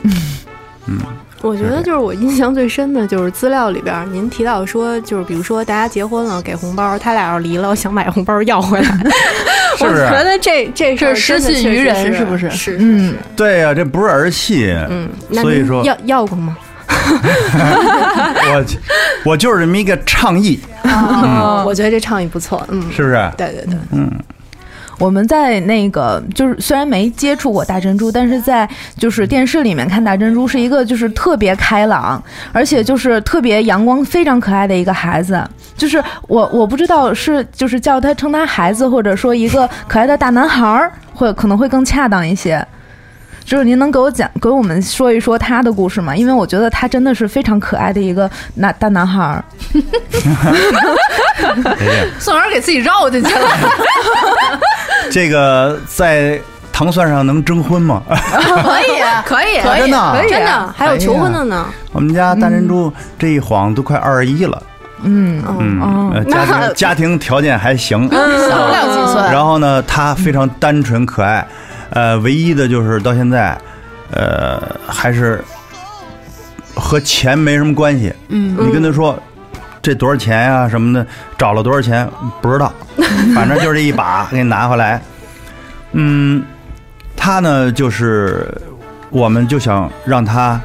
[0.85, 0.99] 嗯
[1.41, 8.87] 我觉得就是我印象最深的就是资料里边您提到说，就是比如说大家结婚了给红包，他俩要离了，我想买红包要回来，
[9.77, 14.73] 是不是我觉得这这事失信于人是不是是，嗯对呀、这不是儿戏。
[14.89, 16.57] 嗯，那所以说要要过吗？
[18.53, 18.65] 我
[19.25, 23.31] 我就是这么一个倡议，哦，我觉得这倡议不错，嗯，是不是？
[23.37, 24.11] 对对对，嗯
[24.99, 35.43] 我们在那个就是虽然没接触过大珍珠，但是在就是电视里面看大珍珠是一个就是特别开朗，而且就是特别阳光、非常可爱的一个孩子。
[35.75, 42.65] 就是我我不知道是就是叫他称他孩子，或者说一个可爱的大男孩儿，会可能会更恰当一些。
[43.45, 46.15] 就是您能给我讲给我们说一说他的故事吗？
[46.15, 49.43] 因为我觉得他真的是非常可爱的一个男大男孩儿。
[52.19, 53.47] 宋元给自己绕进去了。
[55.11, 56.39] 这个在
[56.71, 58.01] 糖蒜上能征婚吗？
[58.07, 60.15] 可以， 可以，真的啊。
[60.17, 64.63] 可以，真的还有求婚的呢，我们家大珍珠这一晃都快二十一了，
[65.03, 65.43] 嗯。
[65.59, 69.21] 嗯，家庭 家庭条件还行，小不了几岁。
[69.31, 71.45] 然后呢，他非常单纯可爱，
[71.93, 73.57] 呃，唯一的就是到现在，
[74.11, 75.43] 呃，还是
[76.75, 78.13] 和钱没什么关系。
[78.29, 79.17] 嗯你跟他说
[79.81, 81.05] 这多少钱呀、什么的，
[81.37, 82.09] 找了多少钱
[82.41, 82.73] 不知道，
[83.35, 85.01] 反正就是这一把给你拿回来。
[85.91, 86.43] 嗯，
[87.15, 88.47] 他呢就是，
[89.09, 90.59] 我们就想让他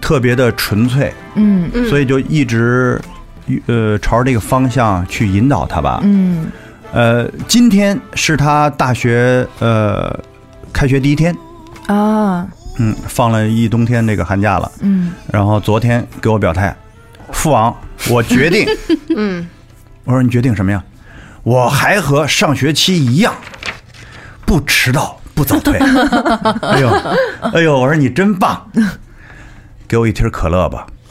[0.00, 3.00] 特别的纯粹，嗯嗯所以就一直
[3.66, 6.00] 呃朝着这个方向去引导他吧。
[6.04, 6.46] 嗯
[6.94, 10.16] 呃，今天是他大学呃
[10.72, 11.36] 开学第一天，
[11.88, 12.46] 啊
[12.78, 14.70] 嗯，放了一冬天这个寒假了。
[14.80, 16.74] 嗯然后昨天给我表态，
[17.32, 17.74] 父王，
[18.08, 18.64] 我决定。
[19.16, 19.44] 嗯
[20.04, 20.82] 我说你决定什么呀？
[21.42, 23.34] 我还和上学期一样，
[24.46, 25.76] 不迟到，不早退。
[26.62, 26.88] 哎呦，
[27.54, 28.70] 哎呦，我说你真棒，
[29.88, 30.86] 给我一听可乐吧。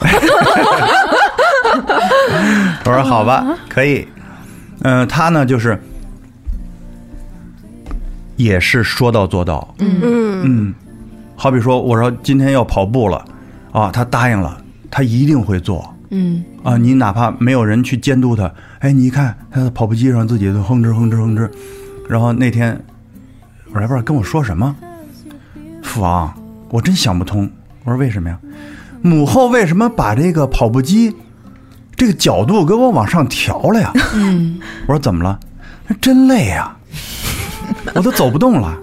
[2.84, 4.08] 我说好吧，可以。
[4.80, 5.80] 嗯、他呢就是
[8.36, 9.74] 也是说到做到。
[9.78, 10.74] 嗯嗯，
[11.36, 13.24] 好比说，我说今天要跑步了，
[13.72, 14.60] 啊，他答应了，
[14.90, 15.94] 他一定会做。
[16.10, 21.48] 嗯啊，你哪怕没有人去监督他，哎，你一看他在跑步机上自己都哼哧哼哧哼哧，
[22.08, 22.78] 然后那天
[23.72, 24.74] 我还不知道跟我说什么，
[25.82, 26.32] 父王，
[26.70, 27.50] 我真想不通，
[27.84, 28.38] 我说为什么呀？
[29.02, 31.14] 母后为什么把这个跑步机
[31.96, 33.92] 这个角度给我往上调了呀？
[34.14, 35.38] 嗯，我说怎么了？
[35.86, 36.74] 那真累呀、
[37.94, 38.76] 我都走不动了。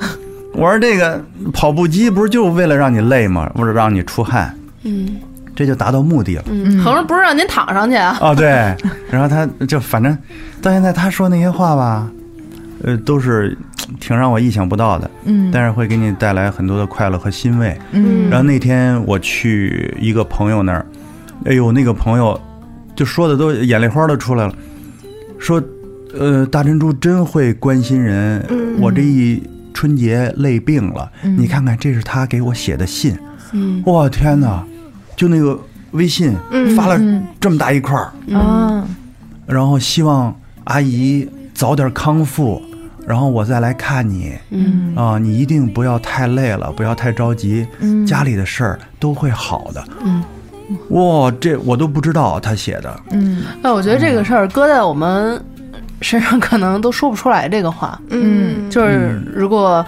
[0.54, 3.50] 我说这个跑步机不是就为了让你累吗？
[3.56, 5.20] 或者让你出汗，嗯
[5.56, 6.44] 这就达到目的了。
[6.48, 8.18] 嗯，横着不是让您躺上去啊？
[8.22, 8.48] 哦，对，
[9.10, 10.18] 然后他就反正
[10.62, 12.08] 到现在他说那些话吧，
[12.84, 13.58] 呃，都是
[14.00, 17.78] 挺让我意想不到的，嗯但是会给你带来很多的快乐和欣慰。
[17.92, 20.86] 嗯然后那天我去一个朋友那儿，
[21.46, 22.40] 哎呦，那个朋友
[23.02, 24.54] 就说的都眼泪花都出来了，
[25.40, 25.60] 说，
[26.14, 28.46] 呃，大珍珠真会关心人，
[28.80, 29.42] 我这一
[29.74, 33.18] 春节累病了，你看看这是他给我写的信，
[33.54, 34.64] 嗯哇天哪，
[35.16, 35.60] 就那个
[35.94, 36.36] 微信
[36.78, 37.02] 发了
[37.40, 38.14] 这么大一块儿。
[38.36, 38.88] 啊，
[39.48, 42.62] 然后希望阿姨早点康复，
[43.08, 44.34] 然后我再来看你。
[44.52, 47.66] 嗯啊，你一定不要太累了，不要太着急，
[48.06, 49.84] 家里的事儿都会好的。
[50.04, 50.24] 嗯，
[50.90, 53.00] 哇，这我都不知道他写的。
[53.12, 55.40] 嗯哎，我觉得这个事儿搁在我们
[56.02, 58.00] 身上，可能都说不出来这个话。
[58.10, 59.86] 嗯就是如果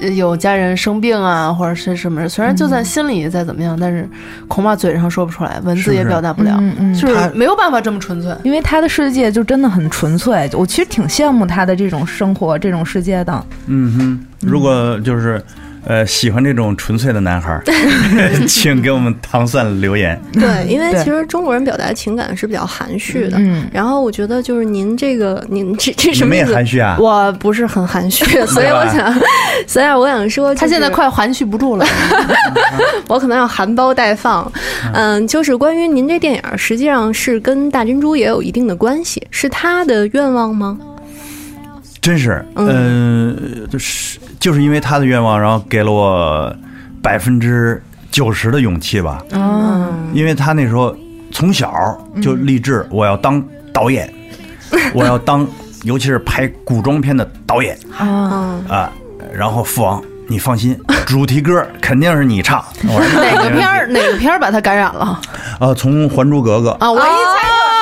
[0.00, 4.08] 呃有家人生病啊，或者是什么，虽然就算心里再怎么样，但是
[4.48, 8.34] 恐怕嘴上说不出来，文字也表达不了，嗯嗯就是没有办法这么纯粹。
[8.42, 13.44] 因为他的世界就真的很纯粹，我其实挺羡慕他的这种生活、这种世界的。
[13.66, 15.42] 嗯哼，如果就是。
[15.86, 17.62] 呃，喜欢这种纯粹的男孩儿，
[18.48, 20.20] 请给我们糖蒜留言。
[20.32, 23.36] 对，因为其实中国人表达情感是比较含蓄的。
[23.38, 26.54] 嗯然后我觉得就是您这个，您这这什么意思？
[26.54, 26.96] 含蓄啊？
[26.98, 29.14] 我不是很含蓄，所以我想，
[29.66, 31.86] 所以我想说，他现在快含蓄不住了。
[33.08, 34.50] 我可能要含苞待放。
[34.92, 40.78] 嗯，就是关于您这电影，实际上是跟大珍珠也有一定的关系，是他的愿望吗？
[42.04, 46.54] 真是，嗯、就是就是因为他的愿望，然后给了我
[47.00, 49.24] 百分之九十的勇气吧。
[49.32, 50.94] 啊，因为他那时候
[51.32, 51.72] 从小
[52.20, 54.12] 就立志，我要当导演，
[54.92, 55.48] 我要当，
[55.84, 58.92] 尤其是拍古装片的导演嗯，啊。
[59.32, 62.62] 然后父王，你放心，主题歌肯定是你唱。
[62.84, 63.86] 哪个片儿？
[63.88, 65.18] 哪个片儿把他感染了
[65.58, 66.92] 呃，从《还珠格格》啊？
[66.92, 67.73] 我一猜这也是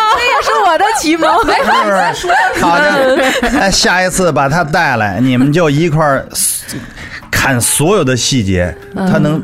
[0.72, 1.30] 我的启蒙。
[1.40, 2.64] 是不是？
[2.64, 3.22] 好的，
[3.60, 6.26] 哎，下一次把他带来，你们就一块儿
[7.30, 9.42] 看所有的细节，他能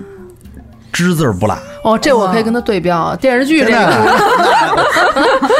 [0.92, 1.56] 只字不落。
[1.84, 3.86] 哦，这我可以跟他对标电视剧这真个。
[3.86, 3.96] 的，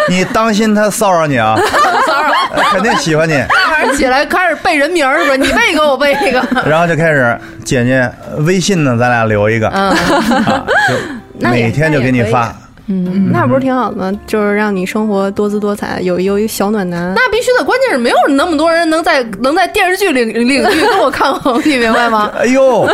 [0.09, 1.57] 你当心他骚扰你啊！
[2.07, 2.31] 骚扰，
[2.70, 3.35] 肯定喜欢你。
[3.35, 5.37] 大晚上起来开始背人名儿是吧？
[5.37, 6.44] 你背一个，我背一个。
[6.66, 9.90] 然后就开始，姐姐微信呢，咱俩留一个，嗯，
[10.44, 10.94] 啊，就
[11.38, 12.54] 那也每天就给你发。
[12.88, 14.20] 嗯，那不是挺好的吗？
[14.27, 17.12] 就是让你生活多姿多彩，有有一个小暖男。
[17.14, 22.31] 那必须的，关键是没有那么多人能在能在电视剧领领域跟我抗衡，你明白吗？
[22.38, 22.87] 哎呦，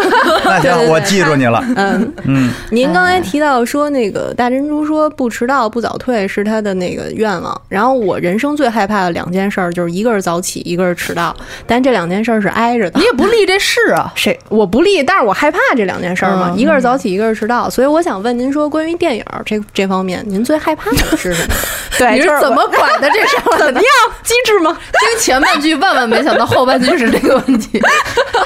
[0.45, 1.65] 那行，我记住你了。
[1.77, 11.35] 嗯嗯，您刚才提到说那个大珍珠说不迟到不早退是他的那个愿望，然后我人生最害怕的两件事儿就是一个是早起，一个是迟到，
[11.67, 13.05] 但这两件事儿是挨着的你。
[13.05, 14.13] 也不立这事啊。
[14.17, 21.55] 谁我不立，但是我害怕这两件事儿嘛，嗯一个是早起，一个是迟到，所以我想问您说，关于电影这这这方面，您最害怕的 是什么？
[21.99, 23.59] 对你是怎么管的这事儿？
[23.61, 23.85] 怎么样？
[24.23, 24.75] 机智吗？
[24.93, 27.79] 听前半句，万万没想到后半句是这个问题。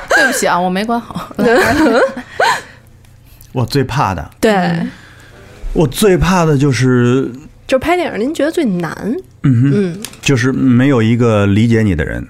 [0.08, 1.30] 对不起啊，我没管好。
[3.52, 4.84] 我最怕的，对，
[5.72, 7.30] 我最怕的就是，
[7.68, 8.92] 就拍电影，您觉得最难？
[9.44, 12.26] 嗯哼，嗯，就是没有一个理解你的人。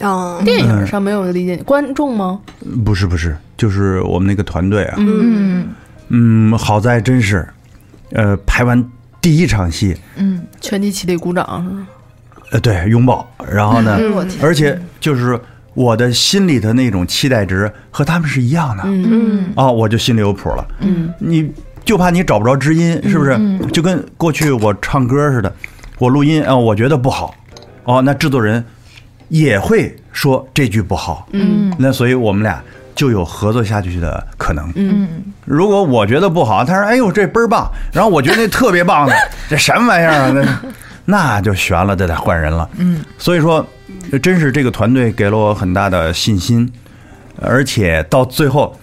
[0.00, 2.38] 哦，电影上没有理解你，观众吗？
[2.84, 5.68] 不是不是，就是我们那个团队啊，嗯
[6.08, 7.48] 嗯，好在真是，
[8.14, 8.82] 呃，排完
[9.20, 11.86] 第一场戏，嗯全体起立鼓掌是吗？
[12.52, 13.98] 呃，对，拥抱，然后呢，
[14.42, 15.38] 而且就是
[15.74, 20.66] 我的心里的那种期待值和他们是一样的，嗯嗯啊，我就心里有谱了。
[20.80, 21.50] 嗯，你
[21.84, 23.38] 就怕你找不着知音，是不是？
[23.72, 25.52] 就跟过去我唱歌似的，
[25.98, 27.34] 我录音啊，我觉得不好，
[27.84, 28.62] 哦，那制作人
[29.28, 32.62] 也会说这句不好，嗯那所以我们俩
[32.94, 34.72] 就有合作下去的可能。
[34.76, 39.14] 嗯如果我觉得不好，他说：“哎呦，这倍儿棒。”然后我觉得那特别棒的，
[39.50, 40.30] 这什么玩意儿啊？
[40.30, 40.72] 那
[41.04, 42.68] 那就悬了，这得换人了。
[42.76, 43.66] 嗯，所以说，
[44.22, 46.70] 真是这个团队给了我很大的信心。
[47.40, 48.78] 而且到最后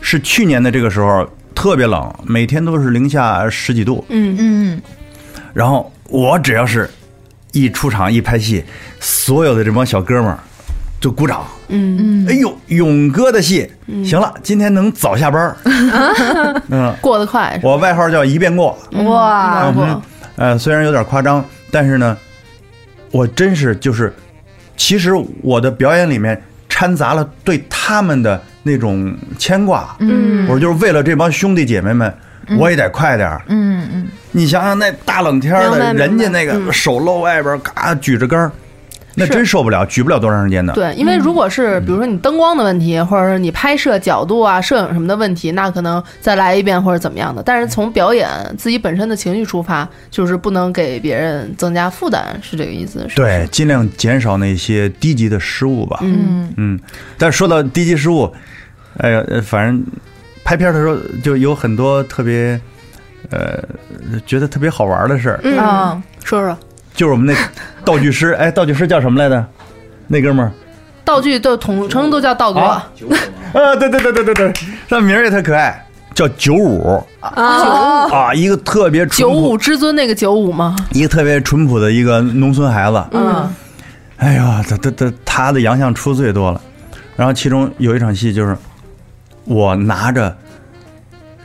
[0.00, 4.04] 是去年的这个时候特别冷，每天都是零下十几度。
[4.08, 4.82] 嗯嗯，
[5.52, 6.88] 然后我只要是
[7.50, 8.64] 一出场一拍戏，
[9.00, 10.38] 所有的这帮小哥们儿
[11.04, 11.44] 就鼓掌。
[11.68, 13.70] 嗯嗯，哎呦，勇哥的戏，
[14.02, 15.56] 行了，今天能早下班儿。
[16.70, 18.78] 嗯，过得快，我外号叫一遍过。
[19.04, 20.02] 哇，嗯，
[20.36, 22.16] 呃，虽然有点夸张，但是呢，
[23.10, 24.14] 我真是就是，
[24.78, 29.94] 其实我的表演里面掺杂了对他们的那种牵挂。
[29.98, 32.14] 嗯我就是为了这帮兄弟姐妹们，
[32.58, 33.42] 我也得快点儿。
[33.48, 38.50] 嗯嗯，你想想那大冷天儿的，人家那个手露外边儿，嘎举着杆儿，
[39.16, 40.72] 那真受不了，举不了多长时间的。
[40.72, 47.42] 对，因为如果是比如说你灯光的问题，或者是你拍摄角度啊、摄影什么的问题，那可能再来一遍或者怎么样的。
[47.42, 53.00] 但是从表演自己本身的情绪出发，就是不能给别人增加负担，是这个意思。
[53.04, 55.98] 是是对，，尽量减少那些低级的失误吧。
[56.02, 56.80] 嗯嗯，
[57.16, 58.32] 但是说到低级失误，
[58.98, 59.82] 哎呀，呃反正
[60.44, 62.60] 拍片的时候就有很多特别，
[63.30, 63.62] 呃，
[64.26, 65.40] 觉得特别好玩的事儿。
[65.42, 66.56] 嗯啊，说说，
[66.94, 67.34] 就是我们那
[67.84, 69.44] 道具师，哎，道具师叫什么来着？
[70.06, 70.52] 那哥们儿
[71.04, 72.60] 道具都统称都叫道哥。
[72.60, 72.90] 啊
[73.52, 74.52] 啊，对对对对对对，
[74.88, 80.76] 他名儿也特可爱，叫九五啊，啊，一个特别淳九五之尊那个九五吗？
[80.92, 83.04] 一个特别淳朴的一个农村孩子。
[83.12, 83.52] 嗯
[84.16, 86.60] 哎呀，他他他他的洋相出最多了。
[87.16, 88.56] 然后其中有一场戏就是
[89.44, 90.34] 我拿着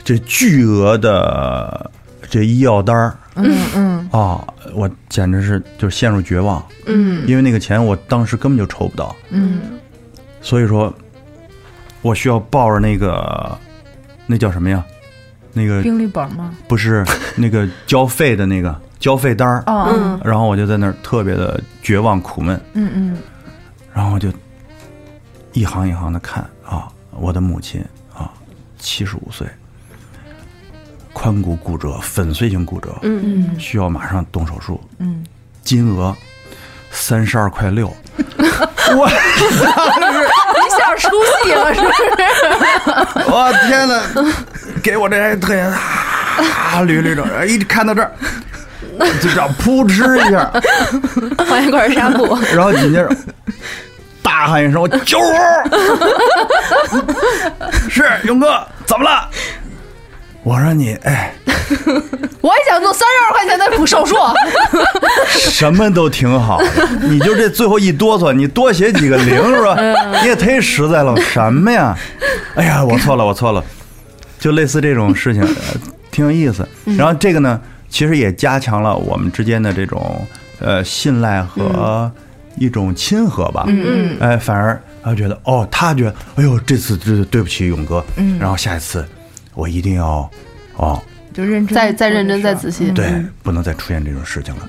[0.02, 1.90] 这巨额的
[2.28, 9.60] 这医药单儿嗯嗯啊，我简直是就陷入绝望，嗯因为那个钱我当时根本就筹不到，嗯
[10.42, 10.92] 所以说
[12.02, 13.56] 我需要抱着那个
[14.26, 14.84] 那叫什么呀？
[15.52, 16.54] 那个病历本吗？
[16.68, 17.04] 不是
[17.36, 22.60] 那个交费的那个交费单儿，哦，嗯然后我就在那儿特别的绝望苦闷。
[22.74, 23.16] 嗯嗯
[23.92, 24.32] 然后我就
[25.52, 28.30] 一行一行的看啊，我的母亲啊，
[28.78, 29.46] 七十五岁，
[31.14, 35.24] 髋骨骨折，粉碎性骨折，嗯，需要马上动手术，嗯，
[35.62, 36.16] 金额
[36.90, 37.88] 三十二块六，
[38.38, 41.10] 我一下出
[41.44, 41.92] 戏了，是不是？
[43.30, 44.00] 我天哪，
[44.82, 48.12] 给我这特写啊捋捋着，一看到这儿。
[49.22, 50.50] 就这样扑哧一下，
[51.46, 53.10] 换一块纱布， 然后紧接着
[54.22, 55.32] 大喊一声：“我九五！”
[57.88, 59.26] 是勇哥，怎么了？
[60.42, 61.32] 我说你，哎，
[62.40, 64.16] 我也想做三十二块钱的手术。
[65.28, 66.66] 什么都挺好的，
[67.02, 69.76] 你就这最后一哆嗦，你多写几个零是吧？
[70.22, 71.96] 你也忒实在了，什么呀？
[72.56, 73.62] 哎呀，我错了，我错了，
[74.38, 75.80] 就类似这种事情，呃
[76.10, 76.66] 挺有意思。
[76.96, 80.26] 然后这个呢，其实也加强了我们之间的这种
[80.58, 82.10] 呃信赖和
[82.56, 83.64] 一种亲和吧。
[83.68, 89.06] 嗯哎，反而他觉得哦，他觉得哎呦，这次对对不起勇哥，嗯然后下一次
[89.54, 90.30] 我一定要
[90.76, 91.00] 哦，
[91.32, 92.86] 就认真再再认真再仔细。
[92.88, 92.94] 嗯。
[92.94, 94.68] 对，不能再出现这种事情了。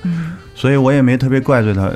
[0.54, 1.90] 所以我也没特别怪罪他，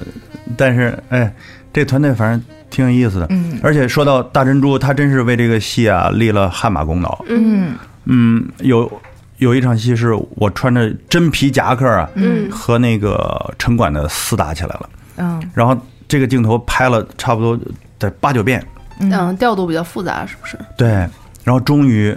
[0.57, 1.33] 但是哎，
[1.73, 3.27] 这团队反正挺有意思的。
[3.31, 3.59] 嗯。
[3.63, 7.25] 而且说到大珍珠，他真是为这个戏啊立了汗马功劳。
[7.29, 7.75] 嗯。
[8.05, 8.91] 嗯，有
[9.39, 12.51] 有一场戏是我穿着真皮夹克啊，嗯。
[12.51, 15.43] 和那个城管的厮打起来了，嗯。
[15.53, 15.77] 然后
[16.09, 17.59] 这个镜头拍了差不多
[17.99, 18.65] 得八九遍，
[19.01, 20.57] 嗯，调度比较复杂，是不是？
[20.77, 20.89] 对，
[21.45, 22.17] 然后终于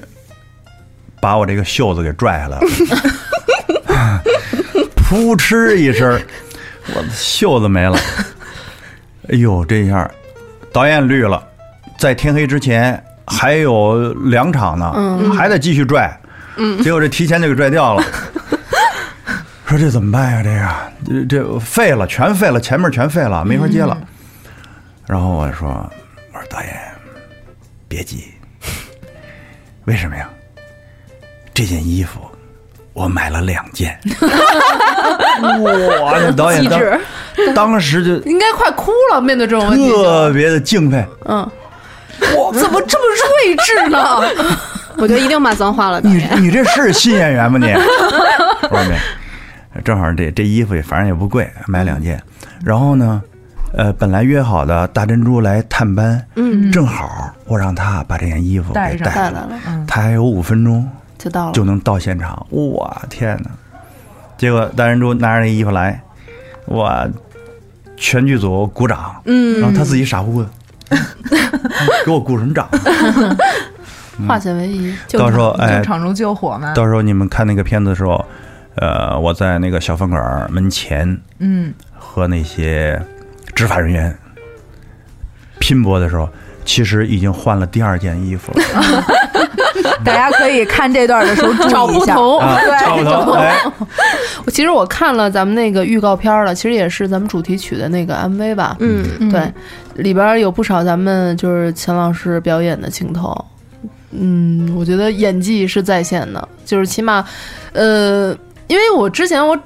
[1.21, 4.21] 把我这个袖子给拽下来了，
[4.95, 6.19] 扑哧一声，
[6.95, 7.97] 我的袖子没了。
[9.29, 10.09] 哎呦，这一下
[10.71, 11.43] 导演绿了，
[11.97, 16.19] 在天黑之前还有两场呢，嗯还得继续拽，
[16.57, 18.03] 嗯，结果这提前就给拽掉了。
[19.67, 20.91] 说这怎么办呀？
[21.05, 23.95] 这个这这废了，全废了，前面全废了，没法接了。
[25.05, 25.69] 然后我说
[26.33, 26.75] ：“我说导演，
[27.87, 28.25] 别急，
[29.85, 30.27] 为什么呀？
[31.59, 32.21] 这件衣服
[32.93, 33.99] 我买了两件。
[35.41, 36.79] 哇，那导演当
[37.53, 41.05] 当时就应该快哭了，面对这种问题，特别的敬佩。
[41.25, 41.45] 嗯，
[42.37, 44.21] 我，怎么这么睿智呢？
[44.95, 46.25] 我觉得一定骂脏话了，你。
[46.39, 47.73] 你这是新演员吗你？
[48.71, 48.97] 我说没，
[49.83, 52.21] 正好这这衣服也反正也不贵，买两件。
[52.63, 53.21] 然后呢，
[53.73, 59.49] 呃，本来约好的大珍珠来探班，嗯，正好我让他把这件衣服带上给带来带来了，
[59.85, 60.89] 他还有五分钟
[61.19, 62.47] 就到了，就能到现场。
[62.49, 63.51] 我，天哪！
[64.37, 66.01] 结果大珍珠拿着那衣服来，
[66.65, 67.07] 我，
[67.97, 70.49] 全剧组鼓掌，嗯然后他自己傻乎乎的，
[72.05, 72.67] 给我鼓什么掌？
[74.27, 74.95] 化险为夷。
[75.13, 76.73] 到时候哎，场中救火嘛。
[76.73, 78.25] 到时候你们看那个片子的时候，
[78.75, 83.01] 呃，我在那个小饭馆门前嗯和那些
[83.53, 84.17] 执法人员
[85.59, 86.29] 拼搏的时候，
[86.65, 88.63] 其实已经换了第二件衣服了。
[90.03, 92.13] 大家可以看这段的时候注找意一下。
[92.15, 92.39] 不同。
[92.39, 93.33] 啊，差不同。
[93.33, 93.55] 哎，
[94.51, 98.75] 其实我看了咱们那个预告片了，其实也是咱们主题曲的那个 MV 吧。
[98.79, 99.51] 嗯，嗯对，
[99.95, 103.35] 里边有不少咱们就是钱老师表演的镜头。
[104.11, 107.23] 嗯，我觉得演技是在线的，就是起码，
[107.73, 108.35] 呃，
[108.67, 109.57] 因为我之前我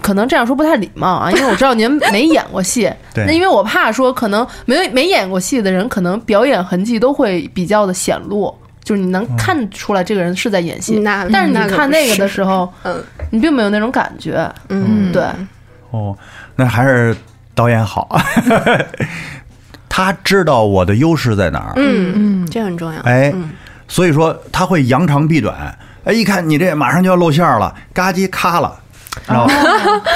[0.00, 10.98] 可能这样说不太礼貌啊， 因为我知道您没演过戏， 对那因为我怕说可能没没演过戏的人，可能表演痕迹都会比较的显露，就是你能看出来这个人是在演戏。
[11.00, 14.50] 那但是你看那个的时候，嗯你并没有那种感觉。
[14.68, 15.24] 嗯，对，
[15.90, 16.16] 哦，
[16.56, 17.14] 那还是
[17.54, 18.08] 导演好，
[19.88, 21.72] 他知道我的优势在哪儿。
[21.76, 23.00] 嗯嗯这很重要。
[23.02, 23.50] 哎嗯，
[23.88, 25.76] 所以说他会扬长避短。
[26.04, 28.74] 哎，一看你这马上就要露馅儿了，嘎叽咔了，
[29.26, 29.46] 然后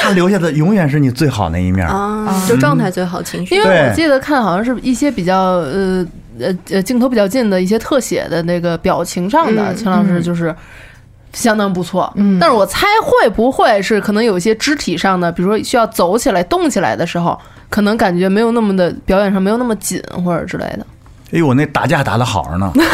[0.02, 1.86] 他留下的永远是你最好那一面。
[1.86, 3.54] 啊，就状态最好，情绪。
[3.54, 6.06] 因为我记得看好像是一些比较呃
[6.40, 9.76] 呃呃镜头比较近的一些特写的那个表情上的，嗯。
[9.76, 10.54] 秦老师就是
[11.32, 12.12] 相当不错。
[12.16, 12.38] 嗯。
[12.40, 17.38] 但是我猜会不会是可能有一些肢体上的，比如说需要走起来、动起来的时候，
[17.68, 20.86] 可能感觉没有那么的表演上没有那么紧或者之类的。
[21.32, 22.84] 哎呦，我那打架打的好着呢，那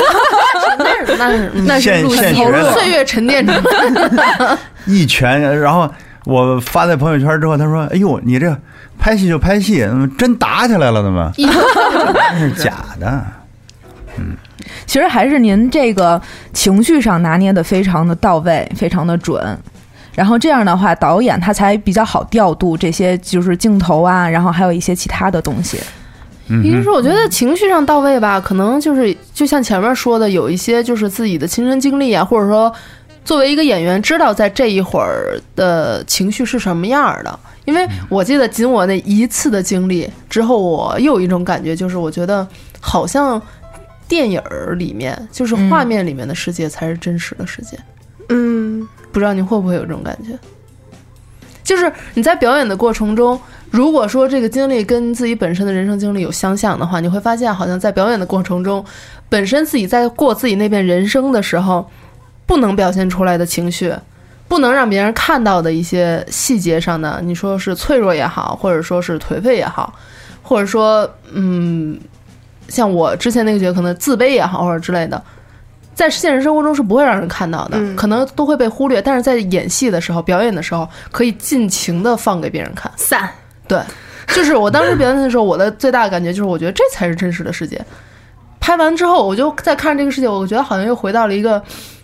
[1.07, 4.59] 是那是嗯那是现录戏现学岁月沉淀出来。
[4.87, 5.89] 一拳，然后
[6.25, 8.57] 我发在朋友圈之后，他说：“哎呦，你这
[8.99, 11.03] 拍戏就拍戏，怎么真打起来了？
[11.03, 11.33] 怎么？
[11.37, 13.25] 那是假的。
[14.19, 14.37] 嗯
[14.87, 16.21] 其实还是您这个
[16.53, 19.59] 情绪上拿捏的非常的到位，非常的准。
[20.15, 25.79] 然后这样的话，导演他才比较好调度这些就是镜头啊，然后还有一些其他的东西。
[26.53, 32.73] 嗯哼，比如说，我觉得情绪上到位吧，可能就是就像前面说的，有一些就是自己的亲身经历啊，或者说
[33.25, 37.39] 作为一个演员，知道在这一会儿的情绪是什么样儿的。
[37.65, 42.47] 因为我记得仅我那一次的经历之后，我又有一种感觉，就是我觉得
[42.81, 43.41] 好像
[44.09, 47.79] 电影儿里面，就是画面里面的世界才是真实的世界。
[48.29, 50.37] 嗯不知道你会不会有这种感觉？
[51.63, 53.41] 就是你在表演的过程中，
[53.73, 58.85] 如果说这个经历跟自己本身的人生经历有相像的话，你会发现，好像在表演的过程中，
[59.31, 61.89] 本身自己在过自己那边人生的时候，
[62.45, 63.93] 不能表现出来的情绪，
[64.47, 69.95] 不能让别人看到的一些细节上的，你说是脆弱也好，或者说是颓废也好，
[70.43, 71.99] 或者说嗯，
[72.69, 75.21] 像我之前那个角色可能自卑也好，或者之类的。
[75.95, 79.01] 在现实生活中是不会让人看到的，嗯可能都会被忽略。
[79.01, 82.91] 但是在演戏的时候、表演的时候，可以尽情的放给别人看。
[82.97, 83.29] 散，
[83.69, 83.81] 对，
[84.29, 87.81] 就是我当时表演的时候，我的最大的感觉就是，我觉得这才是真实的世界。
[88.61, 91.63] 拍完之后，我就再看这个世界，我觉得好像又回到了一个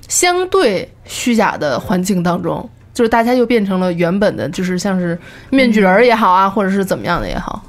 [0.09, 5.19] 相对虚假的环境当中，就是大家又变成了原本的，就是像是
[5.51, 7.65] 面具人儿也好啊，或者是怎么样的也好。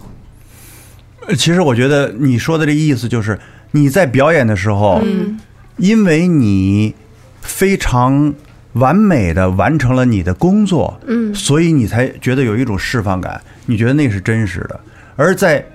[1.28, 3.38] 呃其实我觉得你说的这意思就是
[3.72, 5.40] 你在表演的时候，嗯
[5.78, 6.96] 因为你
[7.42, 8.34] 非常
[8.74, 14.80] 完美的完成了你的工作，嗯所以你才觉得有一种释放感，你觉得那是真实的。
[15.16, 15.66] 而在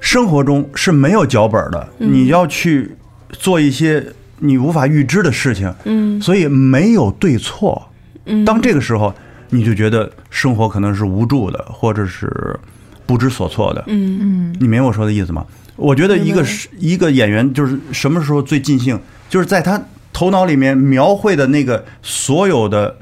[0.00, 2.94] 生活中是没有脚本的，你要去
[3.30, 4.04] 做一些
[4.38, 7.90] 你无法预知的事情，嗯所以没有对错。
[8.26, 9.14] 嗯，当这个时候，
[9.50, 12.58] 你就觉得生活可能是无助的，或者是
[13.06, 13.84] 不知所措的。
[13.86, 15.44] 嗯嗯你明白我说的意思吗？
[15.76, 19.80] 我觉得一个是一个演员，就是什么时候最尽兴，就是在他
[20.16, 22.96] 头脑里面描绘的那个所有的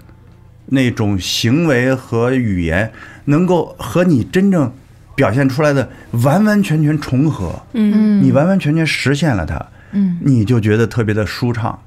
[0.66, 2.92] 那种行为和语言，
[3.26, 4.72] 能够和你真正
[5.14, 5.88] 表现出来的
[6.24, 8.20] 完完全全重合，嗯。
[8.20, 10.18] 你完完全全实现了它，嗯。
[10.22, 11.78] 你就觉得特别的舒畅。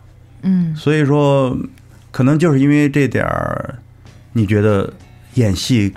[0.44, 0.74] 嗯。
[0.74, 1.58] 所以说，
[2.10, 3.76] 可能就是因为这点儿，
[4.32, 4.94] 你觉得
[5.34, 5.94] 演戏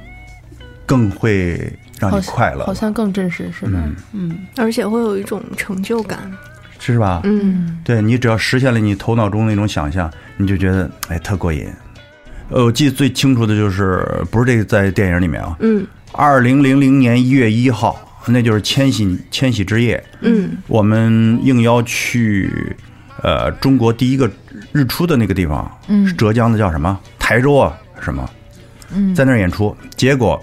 [0.85, 3.81] 更会让你快乐好，像更真实是吧。
[3.85, 3.95] 嗯。
[4.12, 4.39] 嗯。
[4.57, 6.18] 而且会有一种成就感。
[6.81, 7.20] 是吧？
[7.22, 7.78] 嗯。
[7.85, 11.68] 对你只要实现了你头脑中那种想象，你就觉得哎特过瘾。
[12.49, 15.87] 呃，我记得最清楚的就是不是这个在电影里面啊，嗯。
[16.12, 20.57] 二零零零年一月一号，那就是千禧千禧之夜，嗯。
[20.66, 22.74] 我们应邀去
[23.22, 24.28] 呃中国第一个
[24.72, 26.99] 日出的那个地方，嗯是浙江的叫什么？
[27.18, 28.28] 台州啊什么，
[28.93, 29.14] 嗯。
[29.14, 30.43] 在那儿演出，结果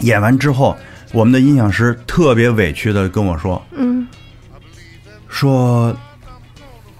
[0.00, 0.74] 演完之后，
[1.12, 4.06] 我们的音响师特别委屈的跟我说，嗯
[5.34, 5.92] 说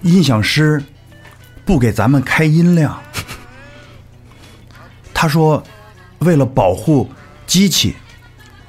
[0.01, 0.83] 音响师
[1.63, 3.01] 不给咱们开音量，
[5.15, 5.63] 他说
[6.19, 7.09] 为了保护
[7.47, 7.95] 机器。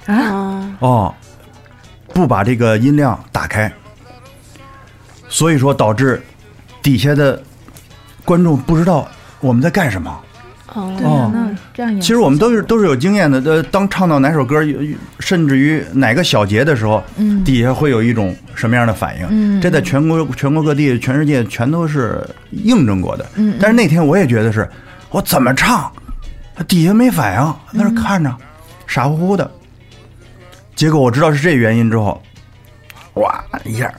[0.06, 0.76] 啊？
[0.78, 1.12] 哦，
[2.14, 3.70] 不把这个音量打开，
[5.28, 6.24] 所以说导致
[6.80, 7.42] 底下的
[8.24, 9.08] 观众不知道
[9.40, 10.16] 我们在干什么，
[10.74, 13.40] 哦那这样也其实我们都是都是有经验的。
[13.50, 14.60] 呃，当唱到哪首歌，
[15.20, 19.26] 甚至于哪个小节的时候，嗯底下会有一种什么样的反应？
[19.30, 23.24] 嗯这在全国全国各地、全世界全都是印证过的。
[23.36, 24.68] 嗯但是那天我也觉得是，
[25.10, 25.90] 我怎么唱，
[26.66, 28.34] 底下没反应，在那嗯看着，
[28.86, 29.50] 傻乎乎的。
[30.74, 32.20] 结果我知道是这原因之后，
[33.14, 33.90] 哇一下，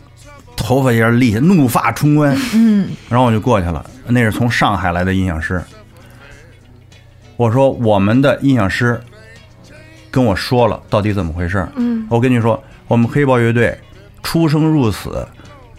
[0.56, 2.38] 头发一下立起，怒发冲冠。
[2.54, 5.60] 嗯然后我就过去了，那是从上海来的音响师。
[7.38, 9.00] 我说我们的音响师
[10.10, 11.66] 跟我说了到底怎么回事。
[11.76, 13.78] 嗯，我跟你说，我们黑豹乐队
[14.24, 15.26] 出生入死，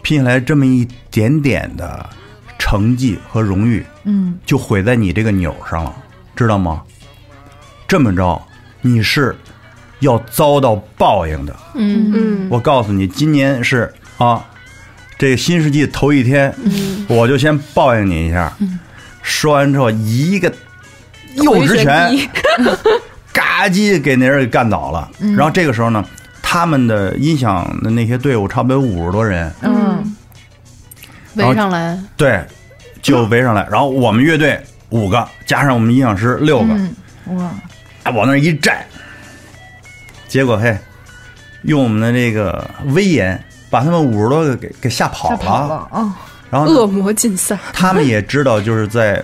[0.01, 2.09] 拼下来这么一点点的
[2.57, 5.93] 成绩和荣誉，嗯就毁在你这个钮上了，
[6.35, 6.81] 知道吗？
[7.87, 8.41] 这么着，
[8.81, 9.35] 你是
[9.99, 11.53] 要遭到报应的。
[11.73, 14.45] 嗯嗯我告诉你，今年是啊，
[15.17, 16.55] 这个新世纪头一天，
[17.09, 18.55] 我就先报应你一下。
[19.21, 20.53] 说完之后，一个
[21.35, 22.15] 右直拳，
[23.31, 25.09] 嘎叽给那人给干倒了。
[25.35, 26.03] 然后这个时候呢，
[26.41, 30.15] 他们的音响的那些队伍差不多有五十多人，嗯
[31.35, 32.43] 围上来，对，
[33.01, 33.67] 就围上来。
[33.69, 34.59] 然后我们乐队
[34.89, 36.95] 五个，加上我们音响师六个，嗯，
[37.37, 37.51] 哇，
[38.03, 38.83] 哎，往那儿一站，
[40.27, 40.75] 结果嘿，
[41.61, 45.37] 用我们的这个威严，把他们五十多个给给吓跑了。
[45.37, 46.17] 跑了啊！
[46.49, 49.23] 然后恶魔竞赛，他们也知道，就是在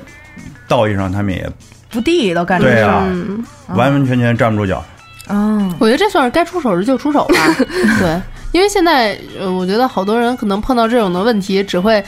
[0.68, 1.49] 道义上，他们也
[1.95, 4.83] 不地道干这事儿啊，嗯，完完全全站不住脚。
[5.27, 7.65] 啊，我觉得这算是该出手时就出手了。
[7.99, 8.21] 对，
[8.51, 12.03] 因为现在呃，我觉得好多人可能碰到这种的问题，只会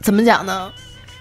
[0.00, 0.70] 怎么讲呢？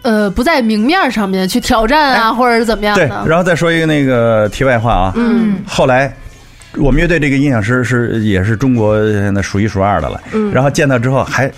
[0.03, 3.23] 呃，不在明面上面去挑战啊，或者是怎么样对，的。
[3.25, 6.13] 然后再说一个那个题外话啊，嗯后来
[6.77, 10.21] 我们乐队这个音响师是也是中国现在数一数二的了。
[10.33, 11.49] 嗯然后见到之后还，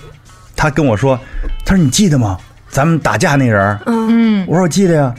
[0.56, 1.20] 他跟我说，
[1.66, 2.38] 他说你记得吗？
[2.70, 4.08] 咱们打架那人嗯。
[4.10, 5.14] 嗯我说我记得呀，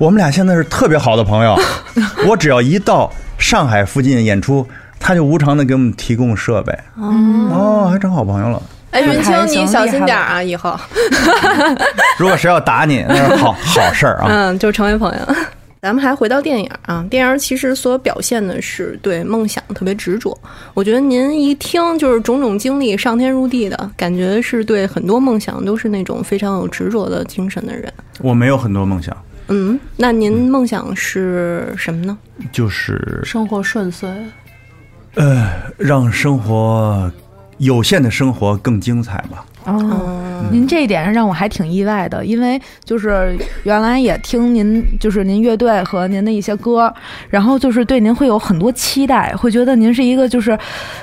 [0.00, 1.54] 我们俩现在是特别好的朋友。
[2.26, 4.66] 我只要一到上海附近演出，
[4.98, 6.72] 他就无偿的给我们提供设备。
[6.96, 8.62] 哦，还成好朋友了。
[8.92, 10.74] 哎，云清你小心点儿啊，以后，
[12.18, 14.26] 如果谁要打你，那是好好事儿啊。
[14.32, 15.36] 嗯，就成为朋友。
[15.82, 20.36] 咱们还回到电影啊，电影其实所表现的是对梦想特别执着。
[20.72, 27.92] 我觉得您一听就是种种经历，上天入地的感觉，是对很多梦想都是那种非常有执着的精神的人。
[28.20, 29.14] 我没有很多梦想，
[29.52, 32.16] 嗯，那您梦想是什么呢？
[32.52, 34.08] 就是生活顺遂，
[35.16, 37.10] 呃，让生活
[37.58, 39.44] 有限的生活更精彩吧。
[39.66, 46.92] 哦，嗯，您这一点让我还挺意外的，因为就是原来也听您就是您乐队和您的一些歌，
[47.28, 50.58] 然后就是对您会有很多期待，会觉得您是一个就是，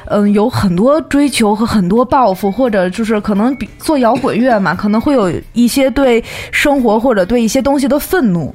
[0.06, 8.54] 嗯、有很多追求和很多抱负，或者就是可能比做摇滚乐嘛，可能会有一些对生活或者对一些东西的愤怒。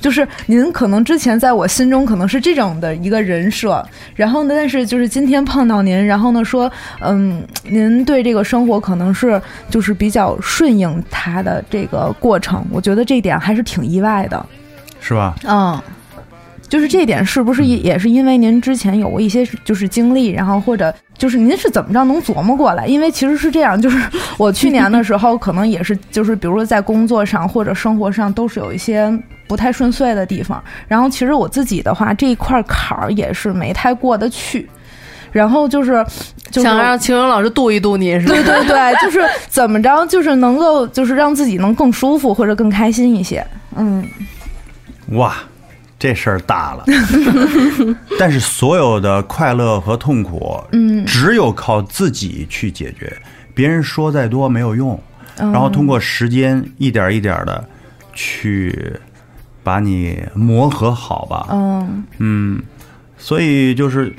[0.00, 3.84] 就是您可能之前在我心中可能是这种的一个人设，
[4.14, 6.70] 然后呢，但是就是今天碰到您，然后呢说，
[7.00, 14.44] 嗯，您对这个生活可能是就是比较顺应他的这个过程，我觉得这一点还是挺意外的。
[15.00, 15.34] 是吧？
[15.44, 15.80] 嗯，
[16.68, 22.86] 就是这点是不是也也是因为您之前有过一些就是经历，然后或者就是您是怎么着能琢磨过来？
[22.86, 23.98] 因为其实是这样，就是
[24.36, 29.10] 我去年的时候可能也是就是比如说在工作上或者生活上都是有一些
[29.46, 34.68] 不太顺遂的地方，然后其实我自己的话这一块坎儿也是没太过得去。
[35.30, 36.02] 然后就是，
[36.50, 38.34] 就是想让秦荣老师度一度你是吧？
[38.34, 43.46] 对对对，就是怎么着，就是能够，就是让自己能更舒服或者更开心一些。
[43.76, 44.02] 嗯
[45.12, 45.36] 哇，
[45.98, 46.84] 这事儿大了。
[48.18, 53.14] 但是所有的快乐和痛苦，嗯，只有靠自己去解决，
[53.54, 54.94] 别人说再多没有用。
[55.40, 57.64] 嗯然后通过时间一点一点的
[58.12, 58.92] 去
[59.62, 61.46] 把你磨合好吧。
[61.52, 62.62] 嗯嗯，
[63.16, 64.12] 所以就是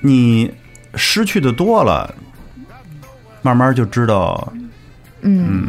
[0.00, 0.50] 你
[0.94, 2.14] 失去的多了，
[3.42, 4.50] 慢慢就知道
[5.20, 5.68] 嗯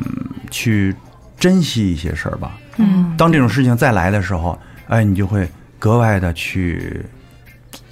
[0.49, 0.95] 去
[1.37, 2.57] 珍惜一些事儿吧。
[2.77, 4.57] 嗯当这种事情再来的时候，
[4.87, 5.47] 哎，你就会
[5.79, 7.01] 格外的去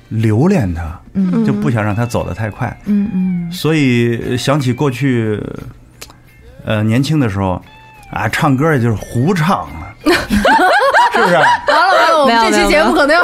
[0.09, 2.75] 留恋他，嗯就不想让他走得太快。
[2.85, 5.41] 嗯嗯所以想起过去，
[6.65, 7.61] 呃，年轻的时候
[8.11, 9.93] 啊，唱歌也就是胡唱啊，
[11.13, 11.33] 是不是？
[11.35, 13.23] 完了完了，我们这期节目可能要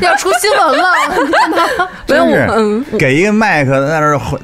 [0.00, 1.88] 要出新闻了。
[2.08, 4.40] 没有真是嗯，给一个麦克在那儿混，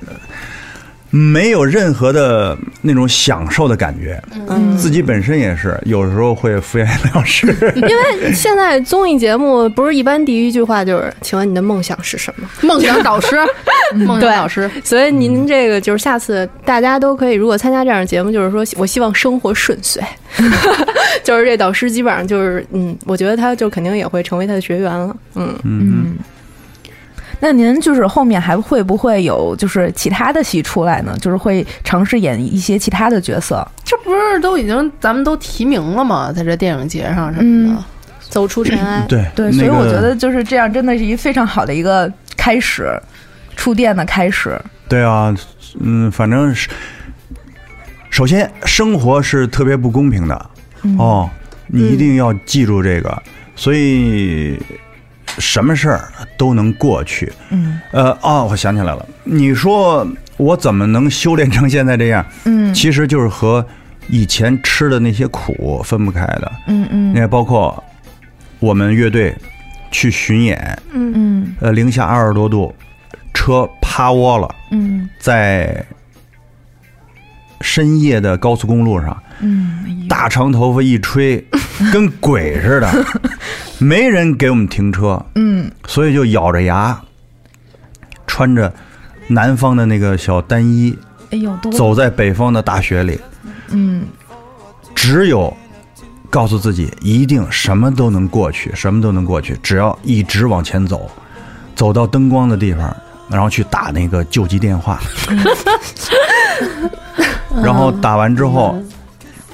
[1.10, 7.46] 没有任何的那种享受的感觉，嗯，自己本身也是有时候会敷衍了事。
[7.76, 12.48] 因为现在综艺节目不是一般第一句话就是“请问你的梦想是什么？
[12.62, 13.36] 梦想导师，
[14.06, 20.02] 梦想导师，”，所以您这个就是下次大家都可以，如果参加这样的节目，就是说我希望生活顺遂，
[21.24, 25.54] 就是这导师基本上就是嗯，我觉得他就肯定也会成为他的学员了，嗯。
[25.64, 26.16] 嗯，
[27.40, 31.16] 那您就是后面还会不会有就是其他的戏出来呢？
[31.20, 33.66] 就是会尝试演一些其他的角色？
[33.84, 36.32] 这不是都已经咱们都提名了吗？
[36.32, 37.84] 在这电影节上什么的，
[38.20, 39.04] 走出尘埃。
[39.08, 43.00] 对对，所以我觉得就是这样，真的是一个非常好的一个开始，
[43.56, 44.60] 触电的开始。
[44.88, 45.34] 对啊，
[45.80, 46.68] 嗯，反正是，
[48.10, 50.50] 首先生活是特别不公平的、
[50.98, 51.30] 哦，
[51.66, 53.22] 你一定要记住这个，
[53.54, 54.58] 所以
[55.38, 57.32] 什么事儿都能过去。
[57.50, 62.24] 嗯呃，哦，我想起来了，你说我怎么能修炼成现在这样？
[62.44, 63.64] 嗯其实就是和
[64.08, 66.52] 以前吃的那些苦分不开的。
[66.66, 67.82] 嗯嗯你看，包括
[68.58, 69.34] 我们乐队
[69.90, 72.74] 去巡演，嗯呃，零下二十多度，
[73.32, 75.84] 车趴窝了，嗯在
[77.60, 81.44] 深夜的高速公路上，嗯，大长头发一吹，
[81.92, 82.90] 跟鬼似的，
[83.78, 85.70] 没人给我们停车，嗯。
[85.86, 87.00] 所以就咬着牙，
[88.26, 88.72] 穿着
[89.28, 90.96] 南方的那个小单衣，
[91.30, 91.72] 哎呦，多。
[91.72, 93.18] 走在北方的大雪里，
[93.70, 94.06] 嗯
[94.94, 95.56] 只有
[96.28, 101.10] 告诉自己，一定什么都能过去，什么都能过去，只要一直往前走，
[101.76, 102.94] 走到灯光的地方，
[103.30, 105.00] 然后去打那个救急电话，
[107.62, 108.76] 然后打完之后，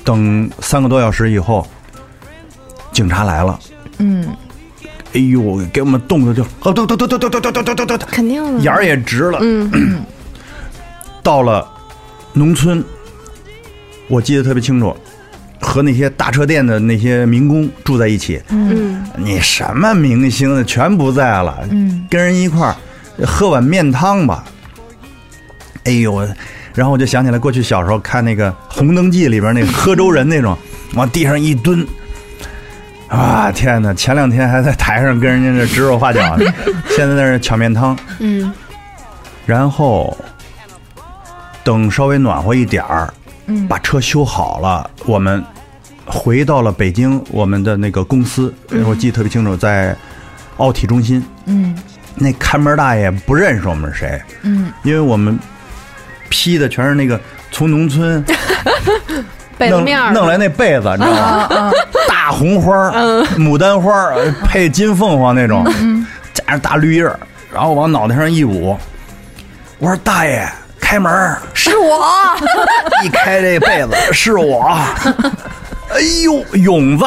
[0.03, 1.66] 等三个多小时以后，
[2.95, 3.59] 警察来了，
[3.99, 4.24] 嗯
[5.12, 8.61] 哎呦，给我们冻的就，哦，咚咚咚咚咚咚咚咚咚咚，肯定的。
[8.62, 9.38] 眼儿也直了。
[9.42, 10.03] 嗯
[11.22, 11.68] 到了
[12.32, 12.82] 农村，
[14.09, 14.97] 我记得特别清楚，
[15.61, 18.40] 和那些大车店的那些民工住在一起。
[18.49, 22.76] 嗯你什么明星的全不在了，嗯跟人一块儿
[23.26, 24.45] 喝碗面汤吧。
[25.84, 26.26] 哎呦，
[26.74, 30.57] 然后我就想起来过去小时候看那个《红灯记》里边那个 喝粥人那种，
[30.95, 31.86] 往地上一蹲。
[33.09, 33.92] 啊天哪！
[33.94, 36.44] 前两天还在台上跟人家这指手画脚呢，
[36.96, 37.96] 现在在那抢面汤。
[38.18, 38.52] 嗯
[39.46, 40.16] 然后
[41.62, 43.12] 等稍微暖和一点儿，
[43.46, 45.44] 嗯把车修好了，我们
[46.07, 48.52] 回到了北京，我们的那个公司，
[48.86, 49.94] 我记得特别清楚，在
[50.57, 51.22] 奥体中心。
[51.46, 51.76] 嗯
[52.16, 55.38] 那看门大爷不认识我们是谁，嗯因为我们
[56.30, 59.24] 披的全是那个从农村弄
[59.59, 61.72] 被子面弄来那被子，你知道吗？
[62.09, 62.90] 大红花、
[63.36, 64.11] 牡丹花
[64.46, 65.64] 配金凤凰那种，
[66.32, 67.05] 加上大绿叶，
[67.52, 68.76] 然后往脑袋上一捂。
[69.78, 70.48] 我说大爷，
[70.80, 72.00] 开门儿，是我，
[73.05, 74.70] 一开这被子是我。
[75.94, 77.05] 哎呦，勇子，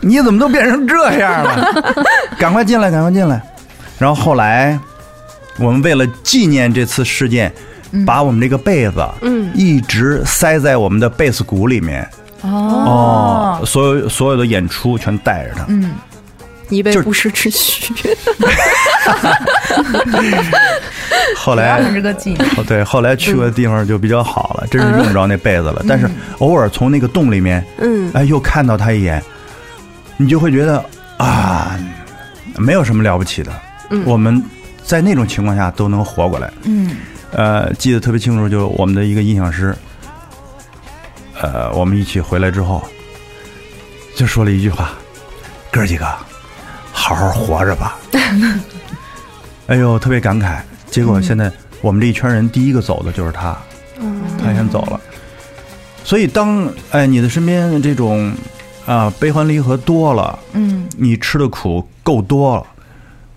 [0.00, 1.94] 你怎么都变成这样了？
[2.38, 3.40] 赶快进来，赶快进来。
[3.98, 4.78] 然后后来，
[5.58, 7.52] 我们为了纪念这次事件，
[8.06, 12.08] 把我们这个被子，嗯一直塞在我们的贝斯鼓里面。
[12.42, 15.64] 哦，所有所有的演出全带着它。
[15.68, 17.94] 嗯就是以备不时之需。
[21.34, 21.82] 后来
[22.66, 25.82] 对，后来去过的地方就比较好了，真是用不着那被子了。
[25.88, 26.06] 但是
[26.40, 29.22] 偶尔从那个洞里面，嗯哎，又看到他一眼，
[30.18, 30.84] 你就会觉得
[31.16, 31.78] 啊，
[32.58, 33.50] 没有什么了不起的。
[33.90, 34.42] 嗯我们
[34.84, 36.52] 在那种情况下都能活过来。
[36.64, 36.96] 嗯
[37.32, 39.76] 呃，记得特别清楚，就是我们的一个音响师，
[41.40, 42.82] 呃，我们一起回来之后，
[44.16, 44.92] 就说了一句话
[45.70, 46.06] ：“哥儿几个，
[46.92, 47.98] 好好活着吧。
[49.68, 50.58] ”哎呦，特别感慨。
[50.90, 51.52] 结果现在
[51.82, 53.56] 我们这一圈人第一个走的就是他，
[54.42, 54.98] 他先走了。
[56.02, 58.34] 所以当哎你的身边这种
[58.86, 62.66] 啊悲欢离合多了，嗯你吃的苦够多了，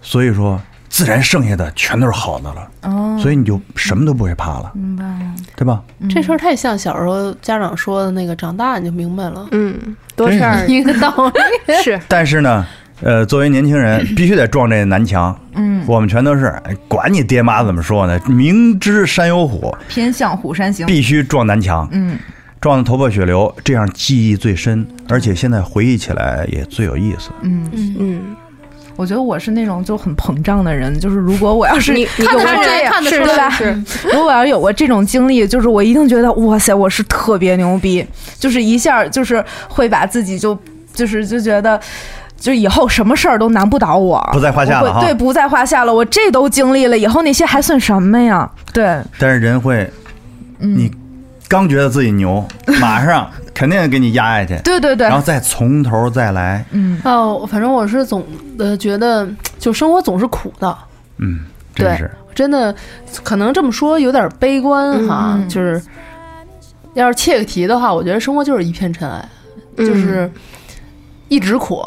[0.01, 0.59] 所以说
[0.91, 2.67] 自然剩下的全都是好的了。
[2.81, 5.33] 哦，所以你就什么都不会怕了，明白了。
[5.55, 5.81] 对吧？
[6.09, 11.73] 这事儿太像小时候家长说的那个，长大你就明白了，嗯，多事儿一个道理。
[11.81, 12.65] 是但是呢，
[13.01, 15.35] 呃，作为年轻人， 必须得撞这南墙。
[15.53, 20.85] 嗯，我们全都是，哎管你爹妈怎么说呢，明知山有虎，偏向虎山行。
[20.87, 22.17] 必须撞南墙，嗯
[22.59, 27.31] 撞得头破血流，这样记忆最深，而且现在回忆起来也最有意思。
[27.41, 27.67] 嗯，
[27.99, 28.35] 嗯，
[29.01, 33.47] 我觉得我是那种就很膨胀的人，就是如果我要是你你有过这样，看得出对吧？
[33.47, 38.05] 来 是如果我要是有过这种经历，就是我一定觉得哇塞，我是特别牛逼，
[38.37, 40.55] 就是一下就是会把自己就
[40.93, 41.79] 就是就觉得。
[42.39, 45.93] 就以后什么事儿都难不倒我，不在话下了哈对，不在话下了。
[45.93, 48.49] 我这都经历了，以后那些还算什么呀？
[48.73, 49.87] 对，但是人会
[50.57, 50.91] 你
[51.51, 52.47] 刚觉得自己牛，
[52.79, 55.05] 马上肯定给你压下去，对对对。
[55.05, 56.63] 然，后再从头再来。
[56.71, 56.97] 嗯。
[57.03, 58.25] 哦，反正我是总
[58.57, 59.27] 的觉得，
[59.59, 60.77] 就生活总是苦的，
[61.17, 61.41] 嗯，
[61.75, 62.09] 真对是。
[62.33, 62.73] 真的，
[63.21, 65.81] 可能这么说有点悲观哈，就是
[66.93, 69.29] 要是切个题的话，我觉得生活就是一片尘埃，
[69.75, 69.85] 嗯。
[69.85, 70.31] 就是
[71.27, 71.83] 一直苦。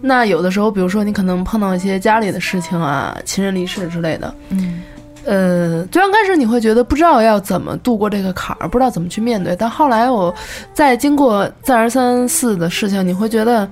[0.00, 4.80] 那有的时候，比如说你可能碰到一些家里的事情啊，亲人离世之类的，嗯
[5.24, 9.54] 呃，最刚开始你会觉得不知道要怎么度过这个坎儿，不知道怎么去面对。
[9.54, 10.34] 但后来我
[10.72, 13.68] 再经过再而三四的事情，你会觉得，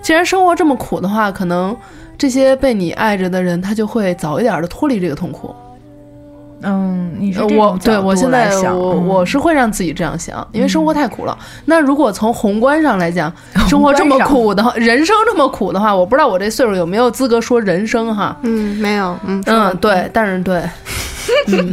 [0.00, 1.76] 既然生活这么苦的话，可能
[2.16, 5.54] 这些被你爱着的人，他就会早一点的脱离这个痛苦。
[6.62, 11.36] 嗯，你是呃这我对我现在我我是会让自己这样想，因为生活太苦了。
[11.64, 13.32] 那如果从宏观上来讲，
[13.68, 18.36] 生活这么苦的话，人生这么苦的话，我不知道我这岁数有没有资格说人生哈。
[18.42, 20.62] 嗯，没有，嗯嗯，对，但是对，
[21.48, 21.72] 嗯，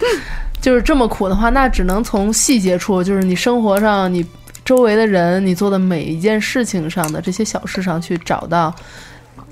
[0.60, 4.24] 就是这么苦的话，那只能从细节处，就是你生活上你
[4.64, 8.74] 周围的人，你做的每一件事情上的这些小事上去找到，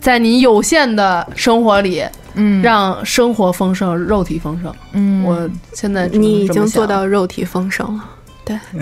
[0.05, 4.71] 在你有限的生活里，嗯让生活丰盛，肉体丰盛。
[4.93, 8.05] 嗯我现在你已经做到肉体丰盛了。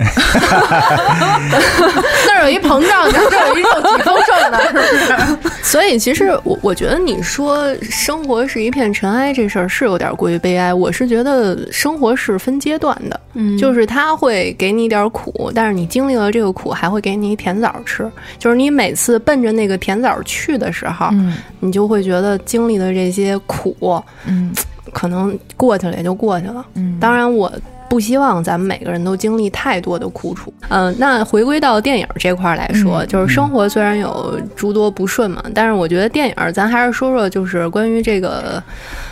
[2.27, 4.79] 那儿有一膨胀的，这儿有一肉体丰盛的，是不
[5.47, 5.49] 是？
[5.61, 10.73] 所以其实我我觉得你说生活是一片尘埃这事儿是有点过于悲哀。
[10.73, 18.09] 我是觉得生活是分阶段的，嗯就是它会给你点苦，但是你经历了这个苦，还会给你甜枣吃。
[18.37, 24.53] 就是你每次奔着那个甜枣去的时候，嗯你就会觉得经历的这些苦，嗯
[24.91, 26.63] 可能过去了也就过去了。
[26.75, 27.51] 嗯，当然，我
[27.93, 30.51] 不希望咱们每个人都经历太多的苦楚。
[30.69, 38.61] 嗯、那回归到电影这块儿来说，嗯就是生活虽然有诸多不顺嘛，但是我觉得电影咱还是说说，就是关于这个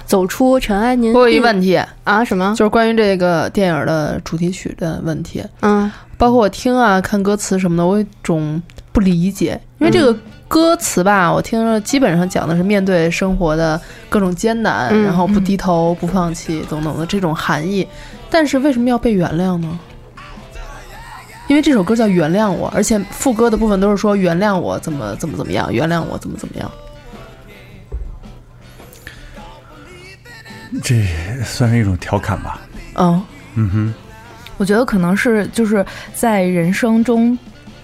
[0.08, 0.96] 走出尘埃。
[0.96, 2.26] 您我有一问题，啊？
[2.26, 2.56] 什么？
[2.58, 8.60] 就是关于这个电影的主题曲的问题，嗯包括我听啊、看歌词什么的，我有一种
[8.92, 10.12] 不理解，因为这个
[10.48, 13.80] 歌词吧，我听着基本上讲的是面对生活的
[14.10, 17.88] 各种艰难，嗯然后不低头、不放弃等等的这种含义。
[18.32, 19.78] 但是为什么要被原谅呢？
[21.48, 26.72] 因为这首歌叫《原谅我》，而且副歌的部分都是说原谅我怎么怎么怎么样，原谅我怎么怎么样。
[30.82, 31.06] 这
[31.44, 32.62] 算是一种调侃吧。
[32.96, 33.22] 嗯
[33.56, 33.94] 嗯哼，
[34.56, 37.38] 我觉得可能是就是在人生中，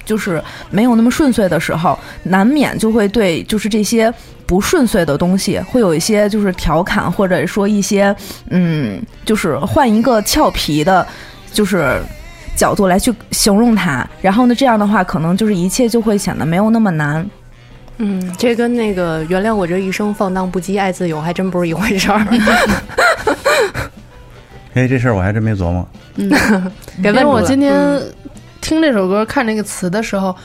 [0.06, 4.14] 就是没有那么顺遂的时候，难免就会对就是这些
[4.48, 8.16] 不顺遂的东西，会有一些就是调侃，或者说一些
[8.50, 11.06] 嗯，就是换一个俏皮的，
[11.52, 12.02] 就是。
[12.58, 17.24] 角度来去形容它，然后呢，这样的话，可能就是一切就会显得没有那么难。
[17.98, 22.26] 嗯，这跟那个原谅我这一生放荡不羁爱自由还真不是一回事儿。
[24.74, 25.88] 哎，这事儿我还真没琢磨。
[26.16, 26.32] 嗯，
[27.04, 28.02] 因为我今天嗯
[28.60, 30.36] 听这首歌、看这个词的时候，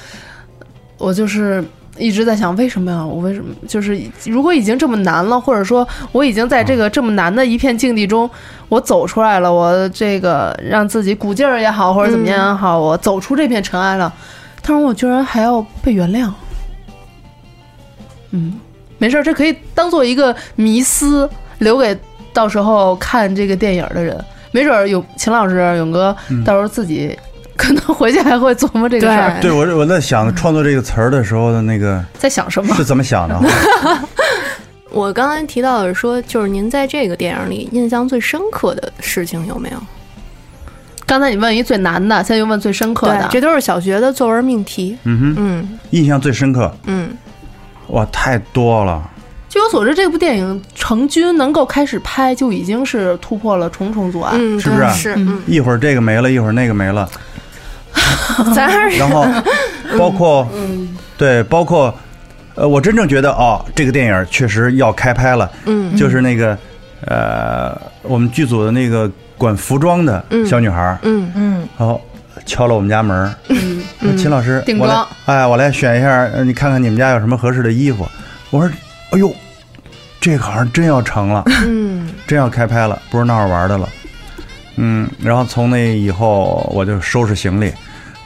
[0.98, 1.64] 我就是
[1.98, 3.04] 一直在想，为什么呀？
[3.04, 8.28] 我为什么就是如果已经这么难了，或者说我已经在这个这么难的一片境地中，
[8.68, 14.12] 我走出来了，我这个让自己鼓劲儿也好，或者怎么样也好，我走出这片尘埃了，
[14.62, 16.30] 但是我居然还要被原谅。
[18.30, 18.58] 嗯，
[18.96, 21.28] 没事儿，这可以当做一个迷思，
[21.58, 21.96] 留给
[22.32, 24.18] 到时候看这个电影的人。
[24.54, 26.14] 没准儿有秦老师、勇哥，
[26.44, 27.18] 到时候自己
[27.56, 32.84] 可能回去还会琢磨这个事儿，对我我在想创作这个词儿的时候的那个在想什么是？
[32.84, 33.40] 怎么想的？
[34.90, 39.76] 我刚才提到的说，就是您在这个电影里印象最深刻的事情有没有？
[41.06, 44.96] 刚才你问一最难的，现在又问最深刻的，，这都是小学的作文命题。
[45.04, 47.10] 嗯哼，嗯印象最深刻，嗯，
[47.88, 49.10] 哇，太多了。
[49.48, 54.32] 据我所知，这部电影成军能够开始拍，就已经是突破了重重阻碍。
[54.36, 57.06] 嗯，是不是是，嗯，一会儿这个没了，一会儿那个没了，
[58.54, 59.26] 咱还是然后
[59.98, 60.48] 包括，
[61.16, 61.94] 对，包括，
[62.54, 66.56] 呃，我真正觉得哦，这个电影确实要开拍了，嗯就是那个，
[67.06, 71.30] 呃，我们剧组的那个管服装的小女孩儿，嗯。
[71.34, 71.68] 嗯。
[71.78, 72.00] 然后
[72.46, 78.08] 敲了我们家门儿，嗯，说秦老师，我来妆，哎，我来选一下，呃你看看你们家有什么合适的衣服。
[78.50, 78.70] 我说，
[79.10, 79.32] 哎呦，
[80.20, 82.08] 这个好像真要成了，嗯。
[82.26, 83.88] 真要开拍了，不是闹着玩的了。
[84.76, 87.72] 嗯，然后从那以后，我就收拾行李，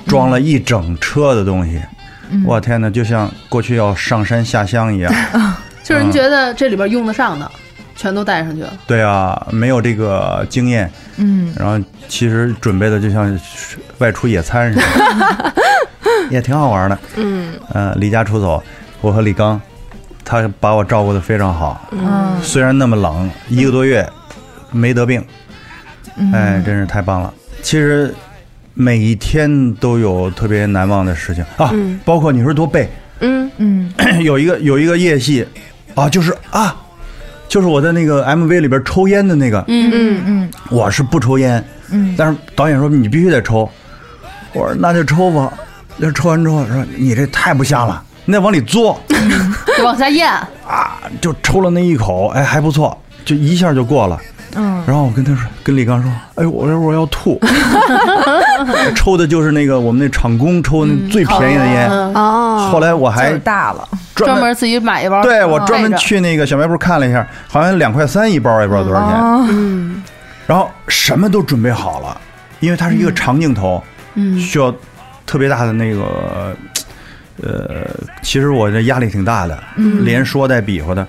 [0.07, 1.81] 装了一整车的东西。
[2.45, 5.13] 我天哪，就像过去要上山下乡一样。
[5.85, 7.49] 就是您觉得这里边用得上的，
[7.95, 8.73] 全都带上去了。
[8.87, 11.79] 对啊，没有这个经验，嗯然后
[12.09, 13.39] 其实准备的就像
[13.99, 15.55] 外出野餐似的，
[16.31, 16.99] 也挺好玩的。
[17.15, 18.61] 嗯呃，离家出走，
[19.01, 19.61] 我和李刚，
[20.25, 21.89] 他把我照顾的非常好。
[21.93, 24.05] 嗯虽然那么冷，一个多月
[24.73, 25.25] 没得病，
[26.17, 26.33] 嗯。
[26.33, 27.33] 哎，真是太棒了。
[27.62, 28.14] 其实
[28.75, 31.99] 每一天都有特别难忘的事情啊，嗯。
[32.05, 32.89] 包括你说多背，
[33.21, 33.51] 嗯。
[33.59, 33.93] 嗯。
[34.23, 35.47] 有一个有一个夜戏
[35.95, 36.77] 啊，就是啊，
[37.49, 40.51] 就是我在那个 MV 里边抽烟的那个，嗯嗯嗯。
[40.71, 42.14] 我是不抽烟，嗯。
[42.17, 43.69] 但是导演说你必须得抽，
[44.53, 45.53] 我说那就抽吧。
[45.99, 48.95] 那抽完之后说你这太不像了，你得往里嘬
[49.83, 50.29] 往下咽，
[50.67, 54.21] 啊，就抽了那一口，哎还不错，就一下就过了。
[54.57, 57.39] 嗯然后我跟他说，跟李刚说，哎呦，我我要吐，
[58.95, 61.89] 抽的就是那个我们那厂工抽的那最便宜的烟。
[61.91, 69.21] 嗯哦，后来我还儿大了，专门自己买一包，对我专门去那个小卖部看了一下，好像两块三一包，也不知道多少钱。
[69.21, 70.03] 哦嗯
[70.47, 72.17] 然后什么都准备好了，
[72.61, 73.83] 因为它是一个长镜头，
[74.15, 74.73] 嗯需要
[75.27, 76.57] 特别大的那个，
[77.43, 77.85] 呃，
[78.23, 79.59] 其实我这压力挺大的，
[80.05, 81.05] 连说带比划的。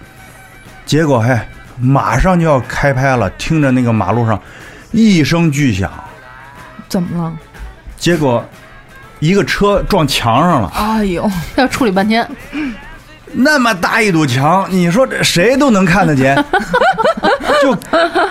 [0.87, 1.37] 结果嘿，
[1.79, 4.39] 马上就要开拍了，听着那个马路上
[4.91, 5.91] 一声巨响，
[6.89, 7.33] 怎么了？
[7.97, 8.43] 结果
[9.19, 12.27] 一个车撞墙上了，哎呦， 要处理半天，
[13.33, 16.35] 那么大一堵墙，你说这谁都能看得见，
[17.61, 17.75] 就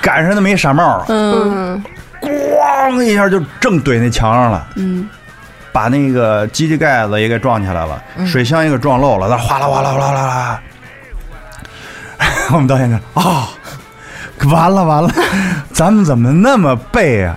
[0.00, 1.82] 赶上那么一傻帽，嗯。
[2.22, 4.66] 咣一下就正怼那墙上了。
[4.76, 5.08] 嗯，
[5.70, 10.60] 把那个机器盖子也给撞起来了，水箱也给撞漏了，那哗啦哗啦哗啦哗啦。
[12.52, 13.48] 我们导演就啊、
[14.50, 15.10] 完了完了，
[15.72, 17.36] 咱们怎么那么背啊？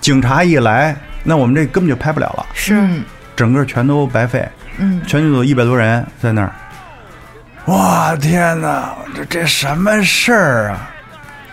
[0.00, 0.94] 警察一来，
[1.24, 4.48] 那我们这根本就拍不了了，是嗯整个全都白费。
[4.78, 6.52] 嗯全剧组一百多人在那儿，
[7.66, 10.90] 哇天哪，这这什么事儿啊？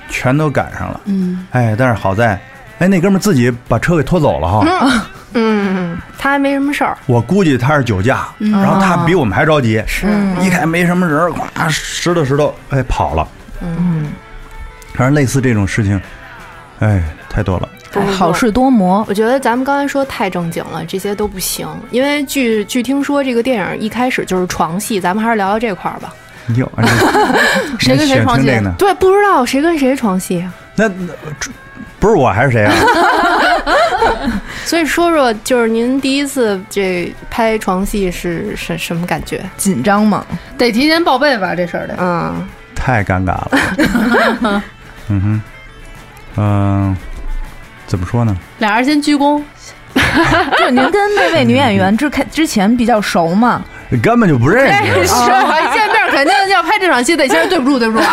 [0.10, 1.00] 全都赶上了。
[1.06, 2.40] 嗯，哎，但是好在，
[2.80, 4.66] 哎，那哥们自己把车给拖走了哈。
[4.68, 5.02] 嗯，
[5.34, 10.08] 嗯他还没什么事儿，我估计他是酒驾，然后他比我们还着急，是
[10.42, 13.28] 一看没什么人，咵石头石头，哎跑了。
[13.62, 14.12] 嗯，
[14.94, 16.00] 反正类似这种事情，
[16.80, 17.70] 哎，太多了。
[18.12, 21.68] 好事多磨，我觉得咱们刚才说太正经了，这些都不行。
[21.92, 26.12] 因为据据听说，这个电影一开始就是床戏，咱们还是聊聊这块儿吧。
[26.56, 26.70] 哟，
[27.80, 28.74] 谁跟谁床戏呢？
[28.80, 31.14] 对，不知道谁跟谁床戏啊，那那
[32.00, 32.74] 不是我还是谁啊？
[34.66, 39.44] 所以说说，就是您第一次这拍床戏是什什么感觉？
[39.58, 40.26] 紧张吗，
[40.58, 41.96] 得提前报备吧，这事儿得。
[42.00, 43.52] 嗯，太尴尬了。
[45.10, 45.42] 嗯哼，
[46.38, 46.98] 嗯、
[47.86, 48.36] 怎么说呢？
[48.60, 49.42] 俩人先鞠躬，
[50.58, 53.64] 就您跟那位女演员之开之前比较熟吗？
[54.02, 54.74] 根本就不认识。
[55.04, 58.10] 一见面肯定要拍这场戏，得先对不住，对不住啊，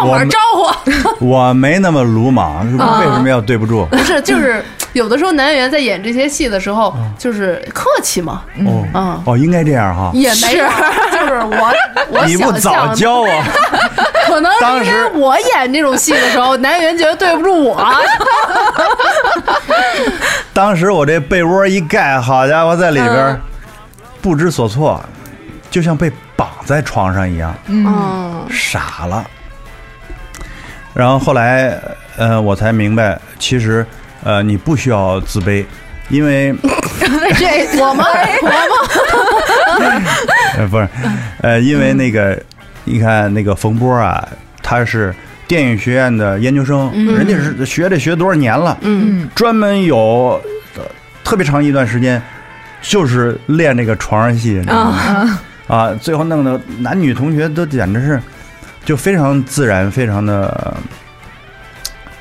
[0.00, 0.70] 放会儿招呼。
[1.26, 3.86] 我没那么鲁莽，为什么要对不住？
[3.86, 10.10] 不是，就是有的时候男演员在演这些戏的时候，就是客气嘛，哦嗯哦，应该这样哈。
[10.14, 10.66] 也没有，
[11.12, 11.72] 就是我
[12.10, 13.28] 我你不早教我，
[14.26, 17.82] 可能当时我演这种戏的时候，男演员觉得对不住我，
[20.52, 23.40] 当时我这被窝一盖，好家伙，在里边
[24.22, 25.02] 不知所措，
[25.70, 29.24] 就像被绑在床上一样，嗯，傻了。
[30.94, 31.78] 然后后来，
[32.16, 33.84] 呃，我才明白，其实，
[34.22, 35.64] 呃，你不需要自卑，
[36.08, 36.54] 因为，
[37.36, 38.04] 这我们
[38.42, 40.02] 我们
[40.56, 40.88] 呃，不是，
[41.42, 42.40] 呃，因为那个，
[42.84, 44.26] 你看那个冯波啊，
[44.62, 45.12] 他是
[45.48, 49.28] 电影学院的研究生，人家是学这学多少年了，嗯。
[49.34, 50.40] 专门有
[50.76, 50.82] 呃
[51.24, 52.22] 特别长一段时间，
[52.82, 55.40] 就是练这个床上戏，你知道吗？
[55.66, 58.20] 啊，最后弄得男女同学都简直是
[58.84, 60.76] 就非常自然，非常的呃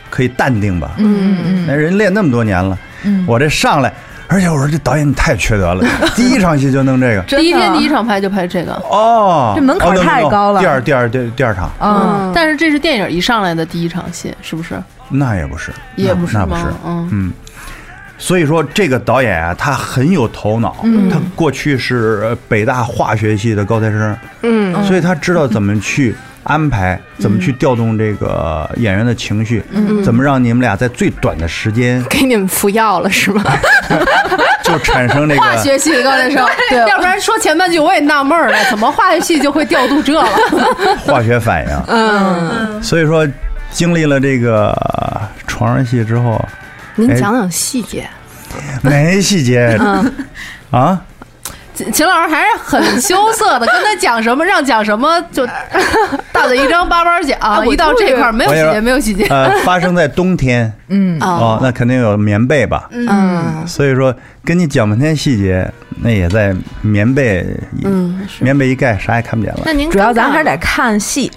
[0.09, 0.91] 可以淡定吧。
[0.97, 1.66] 嗯嗯。
[1.68, 3.93] 那人练那么多年了，嗯，我这上来，
[4.28, 5.86] 而且我说这导演你太缺德了，
[6.16, 7.22] 第一场戏就弄这个。
[7.24, 10.59] 第一天第一场拍就拍这个，哦，这门槛哦，no, no, no，太高了。
[10.59, 11.72] 第二第二第第二场。
[11.80, 12.32] 嗯。
[12.34, 14.82] 但是这是电影一上来的第一场戏，是不是？
[15.09, 17.09] 那也不是，也不是那那不是，嗯。
[17.11, 17.34] 嗯。
[18.18, 20.78] 所以说，这个导演啊，他很有头脑。
[20.84, 21.09] 嗯。
[21.09, 24.84] 他过去是呃北大化学系的高材生，嗯。
[24.86, 29.63] 所以他知道怎么去安排，怎么去调动这个演员的情绪，
[30.03, 33.43] 怎么让你们俩在最短的时间给你们服药了是吗？
[34.63, 35.41] 就产生这个。
[35.43, 40.29] 化学系的高材生， 对，要不然说前半句我也纳闷了，怎么化学系就会调度这了？
[41.05, 41.83] 化学反应。
[41.87, 43.27] 嗯，所以说，
[43.71, 44.75] 经历了这个
[45.47, 46.49] 床上戏之后，哎
[46.95, 48.07] 您讲讲细节。
[48.83, 50.13] 没细节嗯
[50.69, 51.01] 啊，
[51.74, 55.45] 秦秦老师还是很羞涩的，跟他讲什么让讲什么，就
[56.32, 59.26] 大嘴一张叭叭讲，一到这块儿没有细节，没有细节。
[59.28, 62.88] 呃，发生在冬天 嗯哦哦，，那肯定有棉被吧。
[62.91, 64.13] 嗯所以说，
[64.45, 65.67] 跟你讲半天细节，
[66.01, 67.45] 那也在棉被，
[67.84, 69.61] 嗯，棉被一盖，啥也看不见了。
[69.65, 71.32] 那您主要咱还是得看戏，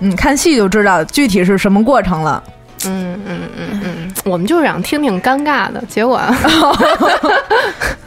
[0.00, 2.42] 嗯，看戏就知道具体是什么过程了。
[2.86, 6.18] 嗯嗯嗯嗯，我们就是想听听尴尬的，结果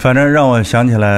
[0.00, 1.08] 反正让我想起来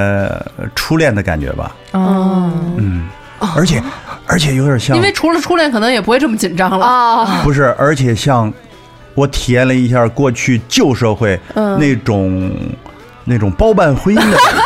[0.58, 1.70] 呃初恋的感觉吧。
[1.92, 3.08] 哦，嗯，
[3.56, 3.82] 而且
[4.26, 6.84] 而且有点像因，为除了初恋，可能也不会这么紧张了。
[6.84, 8.52] 啊，不是，而且像
[9.14, 12.52] 我体验了一下过去旧社会嗯那种
[13.24, 14.62] 那种包办婚姻的感觉。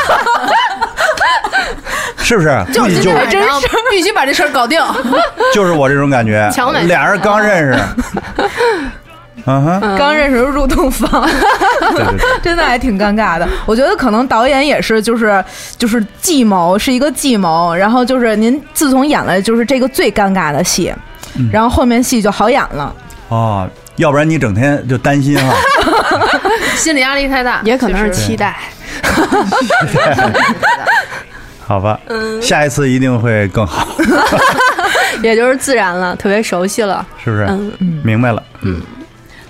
[2.24, 2.48] 是不是？
[2.74, 4.82] 估计就晚上必须把这事儿搞定。
[5.54, 6.50] 就是我这种感觉
[6.86, 7.80] 俩人刚认识，
[9.96, 11.28] 刚认识就入洞房，
[12.42, 13.48] 真的还挺尴尬的。
[13.64, 15.42] 我觉得可能导演也是，就是
[15.78, 17.74] 就是计谋，是一个计谋。
[17.74, 20.92] 然后就是您自从演了就是这个最尴尬的戏，
[21.52, 22.92] 然后后面戏就好演了。
[23.28, 25.54] 哦，要不然你整天就担心啊。
[26.76, 28.56] 心理压力太大，也可能是期待。
[31.66, 31.98] 好吧，
[32.40, 33.86] 下一次一定会更好，
[35.22, 37.04] 也就是自然了，特别熟悉了。
[37.24, 37.44] 是不是？
[37.48, 38.80] 嗯明白了，嗯，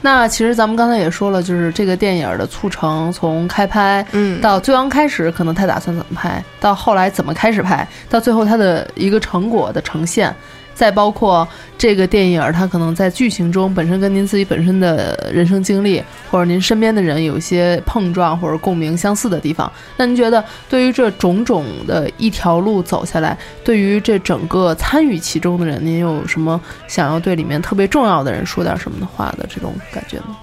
[0.06, 4.40] 那其实咱们刚才也说了，就是这个电影的促成，从开拍，嗯。
[4.40, 10.32] 到最刚开始可能他打算怎么拍，到后来怎么开始拍，到最后他的一个成果的呈现，
[10.76, 11.48] 再包括
[11.78, 19.72] 这个电影它可能在剧情中本身跟您自己本身的人生经历，或者您身边的人有一些碰撞或者共鸣相似的地方。
[19.96, 30.36] 那您觉得对于这种种的一条路走下来，对于这整个参与其中的人，您有什么想要对里面特别重要的人说点什么的话的这种感觉呢？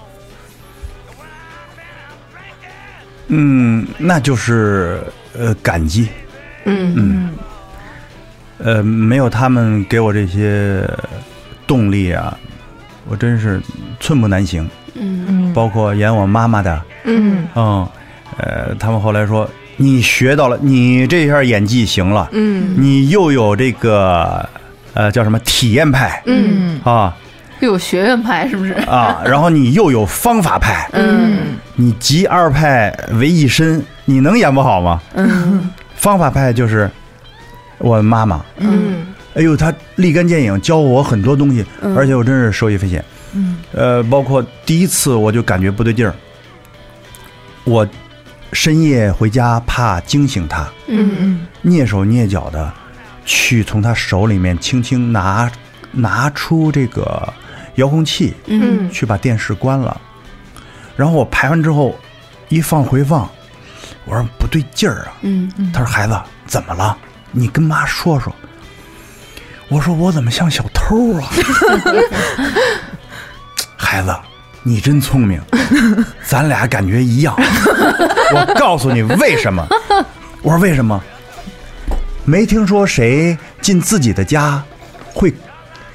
[3.28, 6.08] 嗯，那就是呃感激，
[6.66, 7.34] 嗯嗯，
[8.64, 10.82] 呃，没有他们给我这些
[11.66, 12.36] 动力啊，
[13.06, 13.60] 我真是
[14.00, 14.68] 寸步难行。
[14.94, 15.26] 嗯。
[15.28, 17.46] 嗯包括演我妈妈的，嗯。
[17.54, 17.86] 嗯，
[18.38, 22.74] 呃，他们后来说你学到了，你这下演技行了，嗯。
[22.76, 24.48] 你又有这个
[24.94, 26.22] 呃叫什么体验派。
[26.24, 26.80] 嗯。
[26.82, 27.14] 啊。
[27.60, 28.72] 又有学院派是不是？
[28.88, 31.58] 啊，然后你又有方法派，嗯。
[31.76, 35.02] 你集二派为一身，你能演不好吗？
[35.14, 35.70] 嗯。
[35.96, 36.90] 方法派就是
[37.84, 39.04] 我妈妈，嗯
[39.34, 43.04] 哎呦，她立竿见影，教我很多东西，嗯而且我真是受益匪浅。
[43.34, 46.14] 嗯呃，包括第一次我就感觉不对劲儿，
[47.64, 47.86] 我
[48.54, 52.72] 深夜回家怕惊醒她，嗯嗯蹑手蹑脚的
[53.26, 55.50] 去从她手里面轻轻拿
[55.92, 57.30] 拿出这个
[57.74, 60.00] 遥控器，嗯去把电视关了。
[60.96, 61.94] 然后我排完之后，
[62.48, 63.28] 一放回放，
[64.06, 65.12] 我说不对劲儿啊。
[65.20, 66.96] 嗯他说：“孩子，怎么了？
[67.34, 68.34] 你跟妈说说。”
[69.68, 71.28] 我说：“我怎么像小偷啊？”
[73.76, 74.14] 孩子，
[74.62, 75.40] 你真聪明，
[76.24, 77.34] 咱俩感觉一样。
[77.36, 79.66] 我告诉你为什么？
[80.42, 81.00] 我说为什么？
[82.24, 84.62] 没听说谁进自己的家
[85.12, 85.32] 会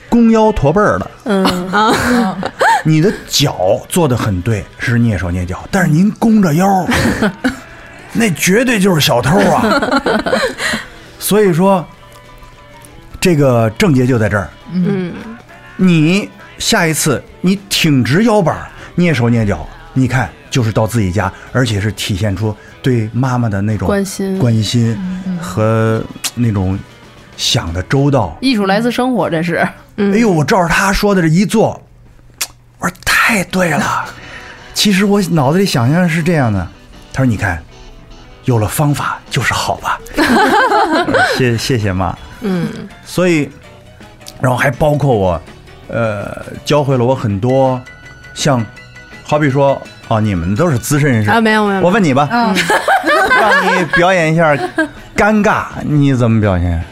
[0.10, 1.12] 弓腰驼背儿的。
[1.26, 2.42] 嗯
[2.84, 6.88] 你的脚做的很对，是蹑手蹑脚，但是您弓着腰，
[8.14, 9.92] 那绝对就是小偷啊！
[11.20, 11.86] 所以说，
[13.20, 14.50] 这个症结就在这儿。
[14.72, 15.14] 嗯
[15.76, 18.68] 你下一次你挺直腰板，
[18.98, 24.98] 蹑手蹑脚，你看就是到自己家，而且是体现出对妈妈的那种关心关心
[25.42, 26.04] 和
[26.36, 26.78] 那种
[27.38, 28.38] 想的周到。
[28.42, 29.68] 艺术来自生活，这是。
[29.98, 31.82] 嗯哎呦，我照着他说的这一做，
[32.80, 34.06] 我说太对了。
[34.74, 36.68] 其实我脑子里想象是这样的。
[37.12, 37.62] 他说：“你看，
[38.50, 40.00] 有了方法就是好吧？”
[41.38, 42.18] 谢谢谢妈。
[42.42, 42.68] 嗯
[43.06, 43.48] 所以，
[44.42, 45.40] 然后还包括我，
[45.88, 47.80] 呃，教会了我很多，
[48.34, 48.66] 像，
[49.24, 52.56] 好比说，哦，你们都是资深人士，啊，没有没有，我问你吧，嗯，
[53.40, 54.56] 让你表演一下
[55.16, 56.84] 尴尬，你怎么表现？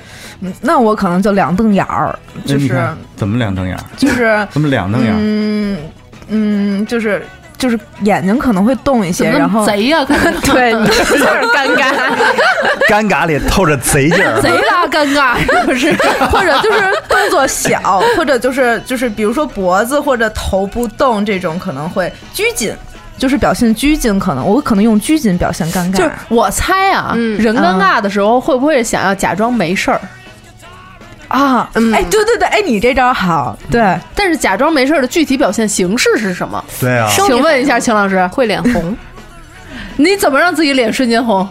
[0.61, 2.13] 那我可能就两瞪眼儿，
[2.45, 3.83] 就是怎么两瞪眼儿？
[3.97, 5.17] 就是怎么两瞪眼儿？
[5.19, 5.77] 嗯
[6.27, 7.25] 嗯，就是
[7.57, 11.91] 就是眼睛可能会动一些，然后贼 呀、对，你有点尴尬。
[12.87, 14.39] 尴尬里透着贼劲儿。
[14.41, 15.91] 贼拉尴尬，是不是？
[16.31, 16.79] 或者就是
[17.09, 22.73] 动作小，或者就是就是比如说脖子或者头不动这种可能会拘谨，
[23.17, 25.97] 就是表现拘谨，可能我可能用拘谨表现尴尬。
[25.97, 29.99] 就是我猜啊，嗯人尴尬的时候会不会想要假装没事儿？
[31.27, 36.63] 啊，嗯哎，对对对，哎，你这招好，对，但是假装没事的具体表现形式是什么？
[36.79, 38.95] 对啊，请问一下，秦老师，会脸红，
[39.97, 41.47] 你怎么让自己脸瞬间红？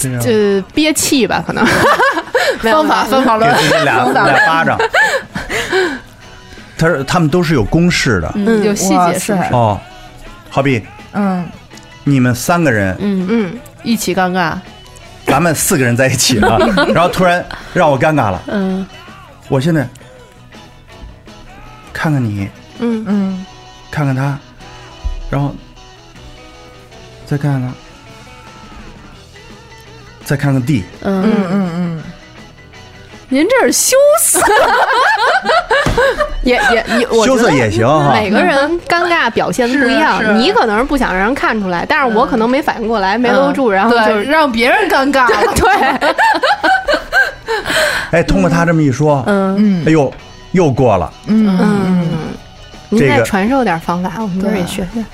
[0.00, 1.66] 对啊就憋气吧，可能。
[2.62, 4.78] 方法方法论，自己俩俩巴掌。
[6.78, 9.48] 他是他们都是有公式的嗯，有细节是不是？
[9.52, 9.78] 哦，
[10.48, 10.80] 好比
[11.12, 11.44] 嗯
[12.04, 14.54] 你们三个人，嗯，嗯一起尴尬，
[15.26, 16.58] 咱们四个人在一起了，
[16.94, 18.40] 然后突然让我尴尬了。
[18.46, 18.86] 嗯
[19.48, 19.88] 我现在
[21.92, 22.48] 看看你，
[22.78, 23.04] 嗯。
[23.06, 23.46] 嗯
[23.90, 24.38] 看看他，
[25.30, 25.54] 然后
[27.24, 27.72] 再看看他，
[30.24, 32.02] 再看看地，嗯，嗯嗯嗯，
[33.30, 34.40] 您这是羞涩，
[36.42, 38.12] 也也也，羞涩也行哈。
[38.12, 45.52] 每个人尴尬表现不一样你可能是不想让人看出来，但是我可能没反应过来，没搂住，然后就让别人尴尬了。
[45.56, 46.14] 对，
[48.12, 50.12] 哎，通过他这么一说，嗯，哎呦，
[50.52, 51.12] 又过了。
[51.26, 52.06] 嗯，
[52.90, 55.04] 您这个再传授点方法，我们这儿也学学。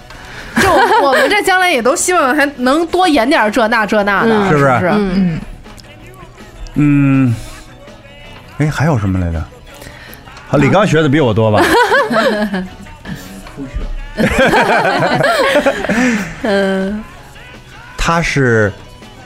[0.63, 0.71] 就
[1.03, 4.49] 我们这将来也都希望还能多演点这那这那的，嗯。
[4.49, 4.67] 是不是？
[4.79, 4.87] 是？
[4.87, 5.41] 嗯，
[6.75, 7.27] 嗯。
[7.29, 7.35] 嗯，
[8.59, 9.43] 哎，还有什么来着？
[10.47, 11.65] 好，李刚学的比我多吧？
[16.43, 17.05] 嗯。
[17.97, 18.71] 他是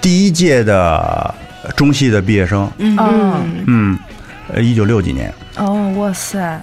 [0.00, 1.34] 第一届的
[1.76, 2.96] 中戏的毕业生，嗯。
[3.66, 3.98] 嗯，
[4.52, 6.62] 呃，一九六几年，哦，哇塞，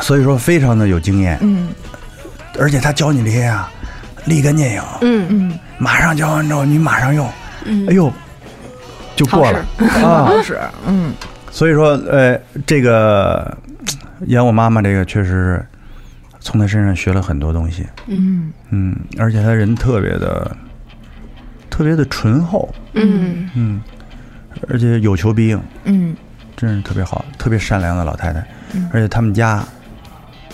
[0.00, 1.68] 所以说非常的有经验，嗯。
[2.58, 3.70] 而且他教你这些啊，
[4.26, 7.28] 立竿见影，嗯，嗯，马上教完之后你马上用，
[7.64, 7.86] 嗯。
[7.88, 8.12] 哎呦，
[9.16, 9.58] 就过了。
[10.02, 10.26] 啊。
[10.28, 11.12] 好使，嗯。
[11.50, 13.56] 所以说，呃，这个
[14.26, 15.66] 演我妈妈这个确实是
[16.38, 18.52] 从他身上学了很多东西，嗯。
[18.70, 20.56] 嗯，而且他人特别的
[21.68, 23.50] 特别的醇厚，嗯。
[23.54, 23.80] 嗯，
[24.68, 26.16] 而且有求必应，嗯。
[26.56, 28.46] 真是特别好，特别善良的老太太，
[28.92, 29.64] 而且他们家，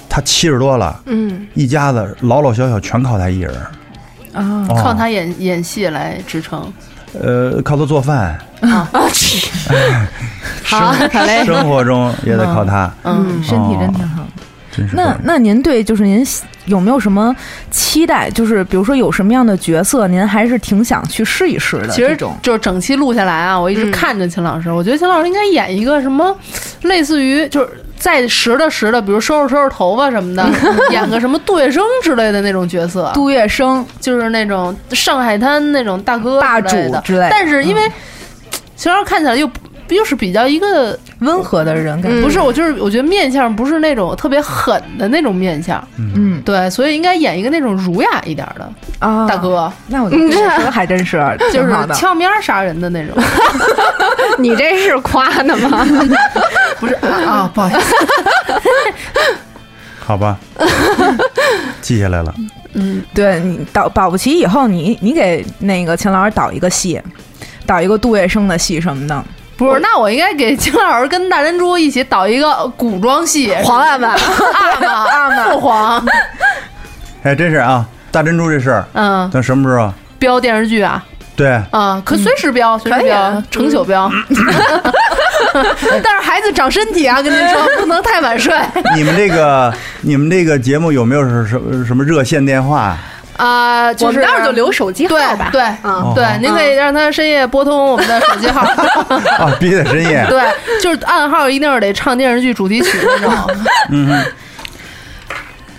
[0.09, 3.53] 她七十多了，嗯，一家子老老小小全靠她一人，
[4.33, 6.73] 啊哦靠她演演戏来支撑。
[7.21, 8.39] 呃，靠她做饭，
[10.63, 10.93] 好，好
[11.25, 14.26] 嘞，生活中也得靠她，嗯，身体真挺好。
[14.93, 16.27] 那那您对就是您
[16.67, 17.35] 有没有什么
[17.71, 18.31] 期待？
[18.31, 21.89] 就是比如说有什么样的角色，您还是挺想去试一试的？
[21.89, 26.37] 其实这种就是整期录下来啊，我一直嗯看着秦老师，我觉得秦老师应该演一个什么，
[26.83, 30.47] 类似于就是再拾的拾的，比如收拾收拾头发什么的，
[30.91, 37.91] 演个什么杜月笙之类的那种角色，杜月笙，就是那种上海滩那种大哥霸主之类的但是因为
[38.77, 39.49] 秦老师看起来又
[39.95, 46.43] 又是比较一个温和的人感觉，不是，我就是我觉得面相不是那种特别狠的那种面相，嗯。
[46.45, 51.95] 对，所以应该演一个那种儒雅一点的啊，大，哥，那我觉得这还真是就是 挺好的。
[51.95, 53.17] 俏面杀人的那种，
[54.39, 55.85] 你这是夸的吗？
[56.79, 57.95] 不是啊，不好意思，
[59.99, 60.39] 好吧，
[61.81, 62.33] 记下来了。
[62.75, 67.01] 嗯，对你导保不齐以后你你给那个秦老师导一个戏，
[67.65, 69.25] 导一个杜月笙的戏什么的，
[69.57, 76.07] 不是，那我应该给金老师跟大珍珠一起导一个古装戏， 皇阿玛，阿玛阿玛父皇，
[77.25, 79.93] 哎，真是啊，大珍珠这事儿，嗯，等什么时候？
[80.19, 81.05] 标电视剧啊，
[81.37, 84.11] 对，啊，可随时标，随时标成宿标。
[86.03, 88.55] 但是孩子长身体啊，跟您说不能太晚睡
[88.95, 89.73] 你们这个
[90.03, 92.97] 你们这个节目有没有什什么什么热线电话？
[93.37, 93.93] 啊。
[93.95, 95.49] 就是我们待会儿就留手机号吧。
[95.53, 98.61] 对对嗯对，您可以让他深夜拨通我们的手机号。
[99.39, 100.27] 啊，必须得深夜。
[100.29, 100.43] 对，
[100.81, 103.33] 就是暗号一定是得唱电视剧主题曲那种。
[103.91, 104.23] 嗯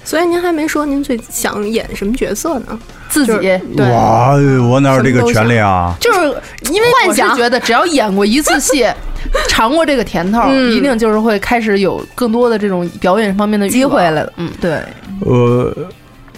[0.04, 2.80] 所以您还没说您最想演什么角色呢？
[3.10, 4.36] 自己就是，对，哇，
[4.70, 5.94] 我哪有这个权利啊？
[6.00, 6.20] 就是
[6.72, 8.88] 因为我是幻想觉得，只要演过一次戏，
[9.50, 14.82] 尝过这个甜头，嗯一定就是会开始有更多的这种表演方面的机会了，嗯，对，
[15.26, 15.76] 呃，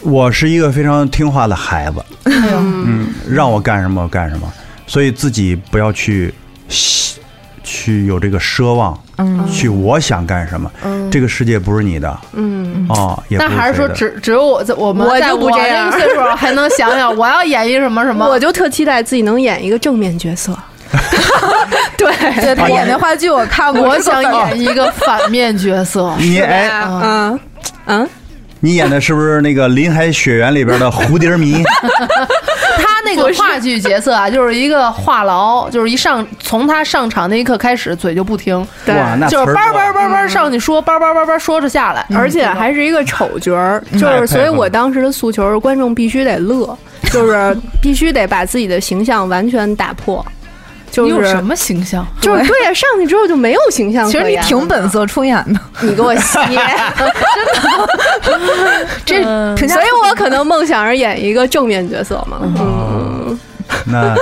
[0.01, 4.51] 我是一个非常听话的孩子，嗯，让我干什么我干什么，
[4.87, 6.33] 所以自己不要去
[7.63, 9.45] 去有这个奢望，嗯。
[9.51, 11.09] 去我想干什么，嗯。
[11.11, 12.19] 这个世界不是你的。
[12.33, 20.57] 嗯，哦，也不但还是说只只有我在我们我就不在我这个岁数还能想想我要演一什么什么，我就特期待自己能演一个正面角色。
[21.97, 22.11] 对，
[22.41, 26.13] 对他演那话剧我看过，我想演一个反面角色。
[26.17, 26.69] 你哎，
[27.03, 27.39] 嗯。
[27.85, 28.07] 嗯，
[28.61, 31.63] 你演的是不是那个《林海雪原》里边的蝴蝶迷？
[32.77, 38.95] 他那个话剧角色啊，就是一个话痨，就是一上从他上场那一刻开始，嘴就不停，对。
[38.95, 39.93] 哇，那就是叭词儿多。
[39.93, 46.77] 叭叭叭上去说，叭叭叭叭说着下来，而且还是一个丑角儿，就是，所以我当时的诉求是，观众必须得乐，
[47.11, 50.25] 就是必须得把自己的形象完全打破，
[51.07, 52.05] 就是你有什么形象？
[52.21, 54.37] 就是对呀，上去之后就没有形象其实你。
[54.37, 56.39] 挺本色出演的，你给我歇，
[59.05, 59.15] 这
[59.55, 62.39] 评价所以我可能梦想着演一个正面角色嘛。
[62.41, 63.39] 嗯，
[63.85, 64.15] 那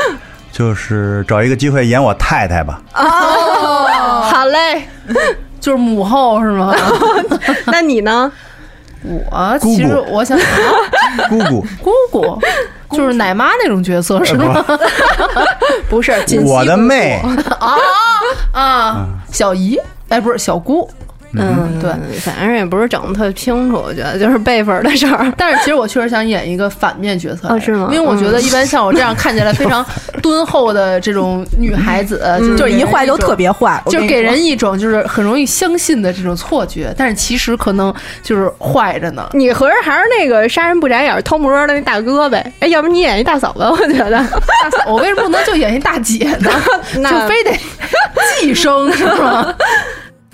[0.51, 2.81] 就是找一个机会演我太太吧。
[2.93, 4.87] 哦好嘞，
[5.59, 6.73] 就是母后是吗？
[7.67, 8.31] 那你呢？
[9.03, 10.37] 我其实姑姑我想
[11.29, 12.41] 姑姑，姑姑
[12.91, 14.63] 就是奶妈那种角色是吗？
[15.89, 17.21] 不是锦溪我的姑姑妹，
[18.53, 19.77] 啊，小姨
[20.09, 20.89] 哎不是小姑，
[21.39, 25.31] 嗯，对，反正也不是整的特清楚，我觉得就是 辈分的事儿。
[25.37, 29.85] 但是其实我确实想演一个反面角色，哦是吗因为我觉得一般像我这样看起来非常
[30.21, 33.47] 敦厚的这种女孩子，就是就是一坏就特别。
[33.51, 39.25] 坏，就给人一种就是很容易相信的这种错觉，但是其实可能就是坏着呢。
[39.33, 42.51] 你合着还是那个杀人不眨眼、偷摸的那大哥呗？
[42.59, 43.69] 哎，要不你演一大嫂吧？
[43.71, 44.11] 我觉得。
[44.11, 46.51] 大嫂，我为什么不能就演一大姐呢？
[46.93, 47.51] 就非得
[48.39, 49.53] 寄生是吗？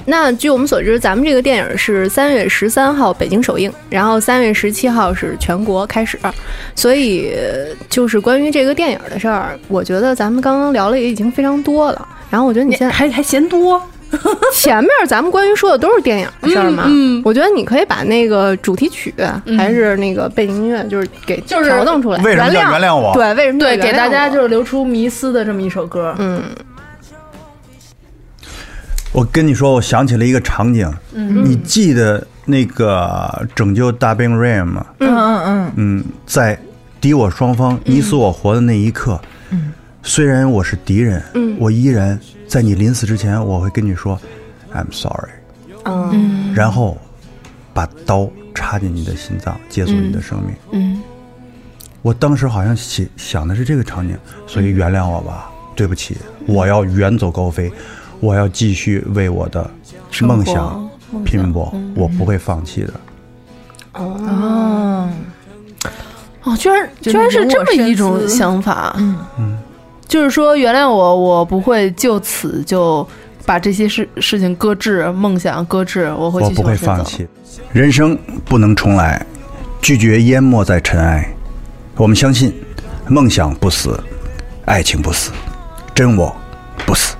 [0.06, 6.18] 那据我们所知，咱们这个电影是三月十三号北京首映，然后三月十七号是全国开始，
[6.76, 12.08] 所以呃就是关于这个电影的事儿，我觉得咱们刚刚聊了也已经非常多了。
[12.30, 13.82] 然后我觉得你现在还还嫌多？
[14.54, 19.12] 前面咱们关于说的都是电影的事儿嘛，嗯嗯我觉得你可以把那个主题曲、
[19.58, 22.22] 还是那个背景音乐，就是给就是调动出来。
[22.22, 26.14] 为什么叫原谅我对，为什么对，给大家就是留出迷思的这么一首歌。
[26.20, 26.44] 嗯
[29.14, 31.46] 我跟你说，我想起了一个场景，嗯。
[31.46, 34.86] 你记得那个拯救大兵瑞恩吗？
[35.00, 35.16] 嗯。
[35.16, 36.60] 嗯嗯，嗯，在
[37.00, 39.22] 敌我双方你死我活的那一刻，
[40.02, 41.56] 虽然我是敌人，嗯。
[41.60, 44.20] 我依然在你临死之前，我会跟你说
[44.74, 45.32] ，I'm sorry，
[45.86, 46.52] 嗯。
[46.56, 46.98] 然后
[47.72, 50.56] 把刀插进你的心脏，结束你的生命。
[50.72, 51.02] 嗯。
[52.02, 54.18] 我当时好像想想的是这个场景，
[54.48, 56.18] 所以原谅我吧，对不起，
[56.48, 57.72] 我要远走高飞，
[58.24, 59.70] 我要继续为我的
[60.22, 60.90] 梦想
[61.26, 62.94] 拼搏，我不会放弃的。
[63.96, 65.10] 哦，
[66.44, 68.96] 哦，居然居然是是这么一种想法。
[68.98, 69.58] 嗯嗯，
[70.08, 73.06] 就是说原谅我，我不会就此就
[73.46, 76.74] 把这些事事情搁置，梦想搁置，我会我不会。
[76.78, 77.28] 放弃。
[77.74, 79.24] 人生不能重来，
[79.82, 81.28] 拒绝淹没在尘埃。
[81.98, 82.54] 我们相信，
[83.10, 84.02] 梦想不死，
[84.64, 85.30] 爱情不死，
[85.94, 86.34] 真我
[86.86, 87.18] 不死。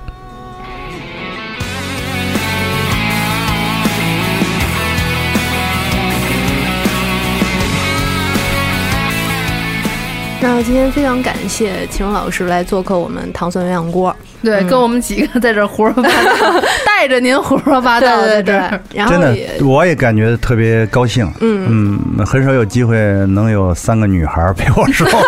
[10.64, 18.80] 今天非常感谢秦老师来做客我们糖蒜鸳鸯锅，对，跟我们几个在这胡说八道， 带着您胡说八道在这儿。
[18.94, 21.30] 然真的我也感觉特别高兴。
[21.40, 22.96] 嗯嗯，很少有机会
[23.26, 25.18] 能有三个女孩陪我说话。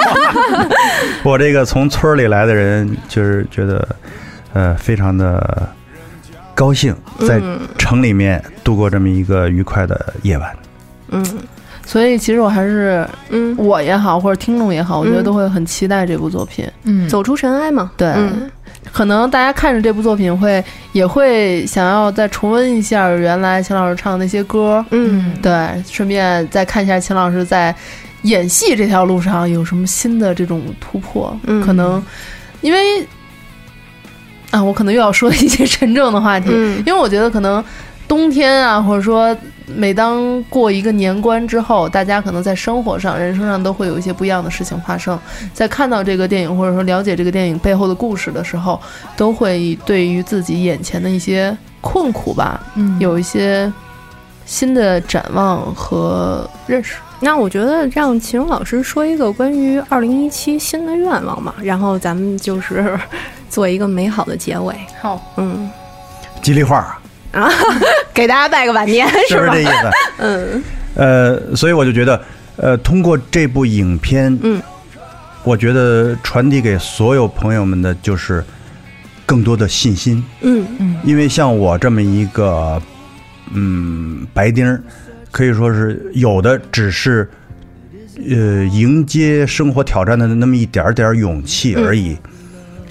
[1.22, 3.86] 我这个从村里来的人，就是觉得，
[4.54, 5.68] 呃，非常的
[6.54, 6.96] 高兴，
[7.28, 10.56] 在嗯城里面度过这么一个愉快的夜晚。
[11.10, 11.24] 嗯
[11.86, 16.68] 所以其实我还是嗯，我也好，或者听众也好，我觉得嗯都会很期待这部作品。
[16.82, 18.08] 嗯，走出尘埃嘛，对。
[18.08, 18.50] 嗯。
[18.92, 25.32] 可能大家看着这部作品会也会想要再重温一下原来秦老师唱的那些歌，嗯。
[25.40, 27.74] 对，顺便再看一下秦老师在
[28.22, 31.36] 演戏这条路上有什么新的这种突破。
[31.46, 31.64] 嗯。
[31.64, 32.02] 可能
[32.62, 33.06] 因为
[34.50, 36.82] 啊，我可能又要说一些 沉重的话题，嗯。
[36.86, 37.62] 因为我觉得可能
[38.08, 45.18] 冬天啊，或者说每当过一个年关之后，大家可能在生活上、人生上都会有一些不一样的事情发生。
[45.52, 48.80] 在看到这个电影或者说了解这个电影背后的故事的时候，
[49.16, 53.72] 都会对于自己眼前的一些困苦吧，嗯有一些
[54.44, 56.96] 新的展望和认识。
[57.18, 62.96] 那我觉得让秦荣老师说一个关于二零一七新的愿望嘛，然后咱们就是
[63.48, 64.76] 做一个美好的结尾。
[65.00, 65.68] 好，嗯
[66.42, 66.96] 吉利话
[67.32, 67.48] 啊，
[68.14, 69.60] 给大家拜个晚年 是不是这？
[69.60, 69.72] 意思？
[70.18, 70.62] 嗯
[70.94, 72.20] 呃，所以我就觉得，
[72.56, 74.60] 呃，通过这部影片，嗯，
[75.44, 78.42] 我觉得传递给所有朋友们的就是
[79.26, 80.24] 更多的信心。
[80.40, 82.80] 嗯嗯因为像我这么一个，
[83.52, 84.80] 嗯，白丁儿，
[85.30, 87.28] 可以说是有的只是，
[88.30, 92.16] 呃，迎接生活挑战的那么一点点勇气而已，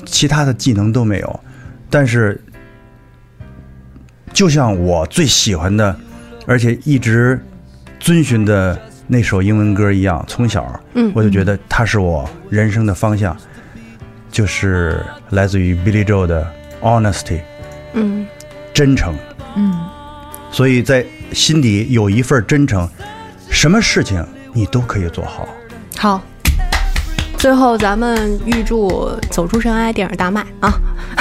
[0.05, 1.39] 其他的技能都没有。
[1.89, 2.39] 但是，
[4.35, 5.95] 就像我最喜欢的，
[6.45, 7.39] 而且一直
[8.01, 13.35] 遵循的那首英文歌一样，从小嗯我就觉得它是我人生的方向，
[14.29, 16.45] 就是来自于 Billy Joel 的
[16.81, 17.39] Honesty。
[17.93, 18.27] 嗯
[18.73, 19.15] 真诚，
[19.55, 19.73] 嗯，
[20.51, 22.89] 所以在心底有一份真诚，
[23.49, 24.21] 什么事情
[24.51, 25.47] 你都可以做好。
[25.97, 26.21] 好。
[27.37, 28.89] 最后，咱们预祝
[29.29, 30.73] 《走出尘埃》电影大卖啊！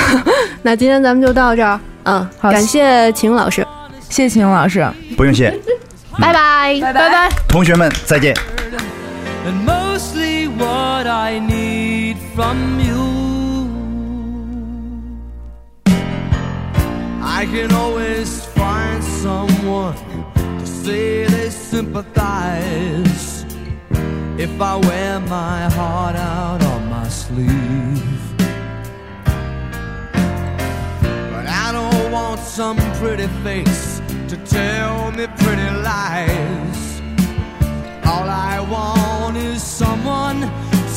[0.62, 3.66] 那今天咱们就到这儿，嗯，好感谢秦老师，
[4.08, 4.86] 谢谢秦老师。
[5.16, 5.50] 不用谢，
[6.18, 7.28] 拜拜，拜拜。
[7.48, 8.34] 同学们再见。
[9.46, 13.24] and mostly what I need from you.
[17.22, 19.94] I can always find someone
[20.32, 23.44] to say they sympathize
[24.38, 27.63] if I wear my heart out on my sleeve.
[32.54, 37.00] Some pretty face to tell me pretty lies.
[38.06, 40.42] All I want is someone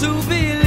[0.01, 0.66] to believe.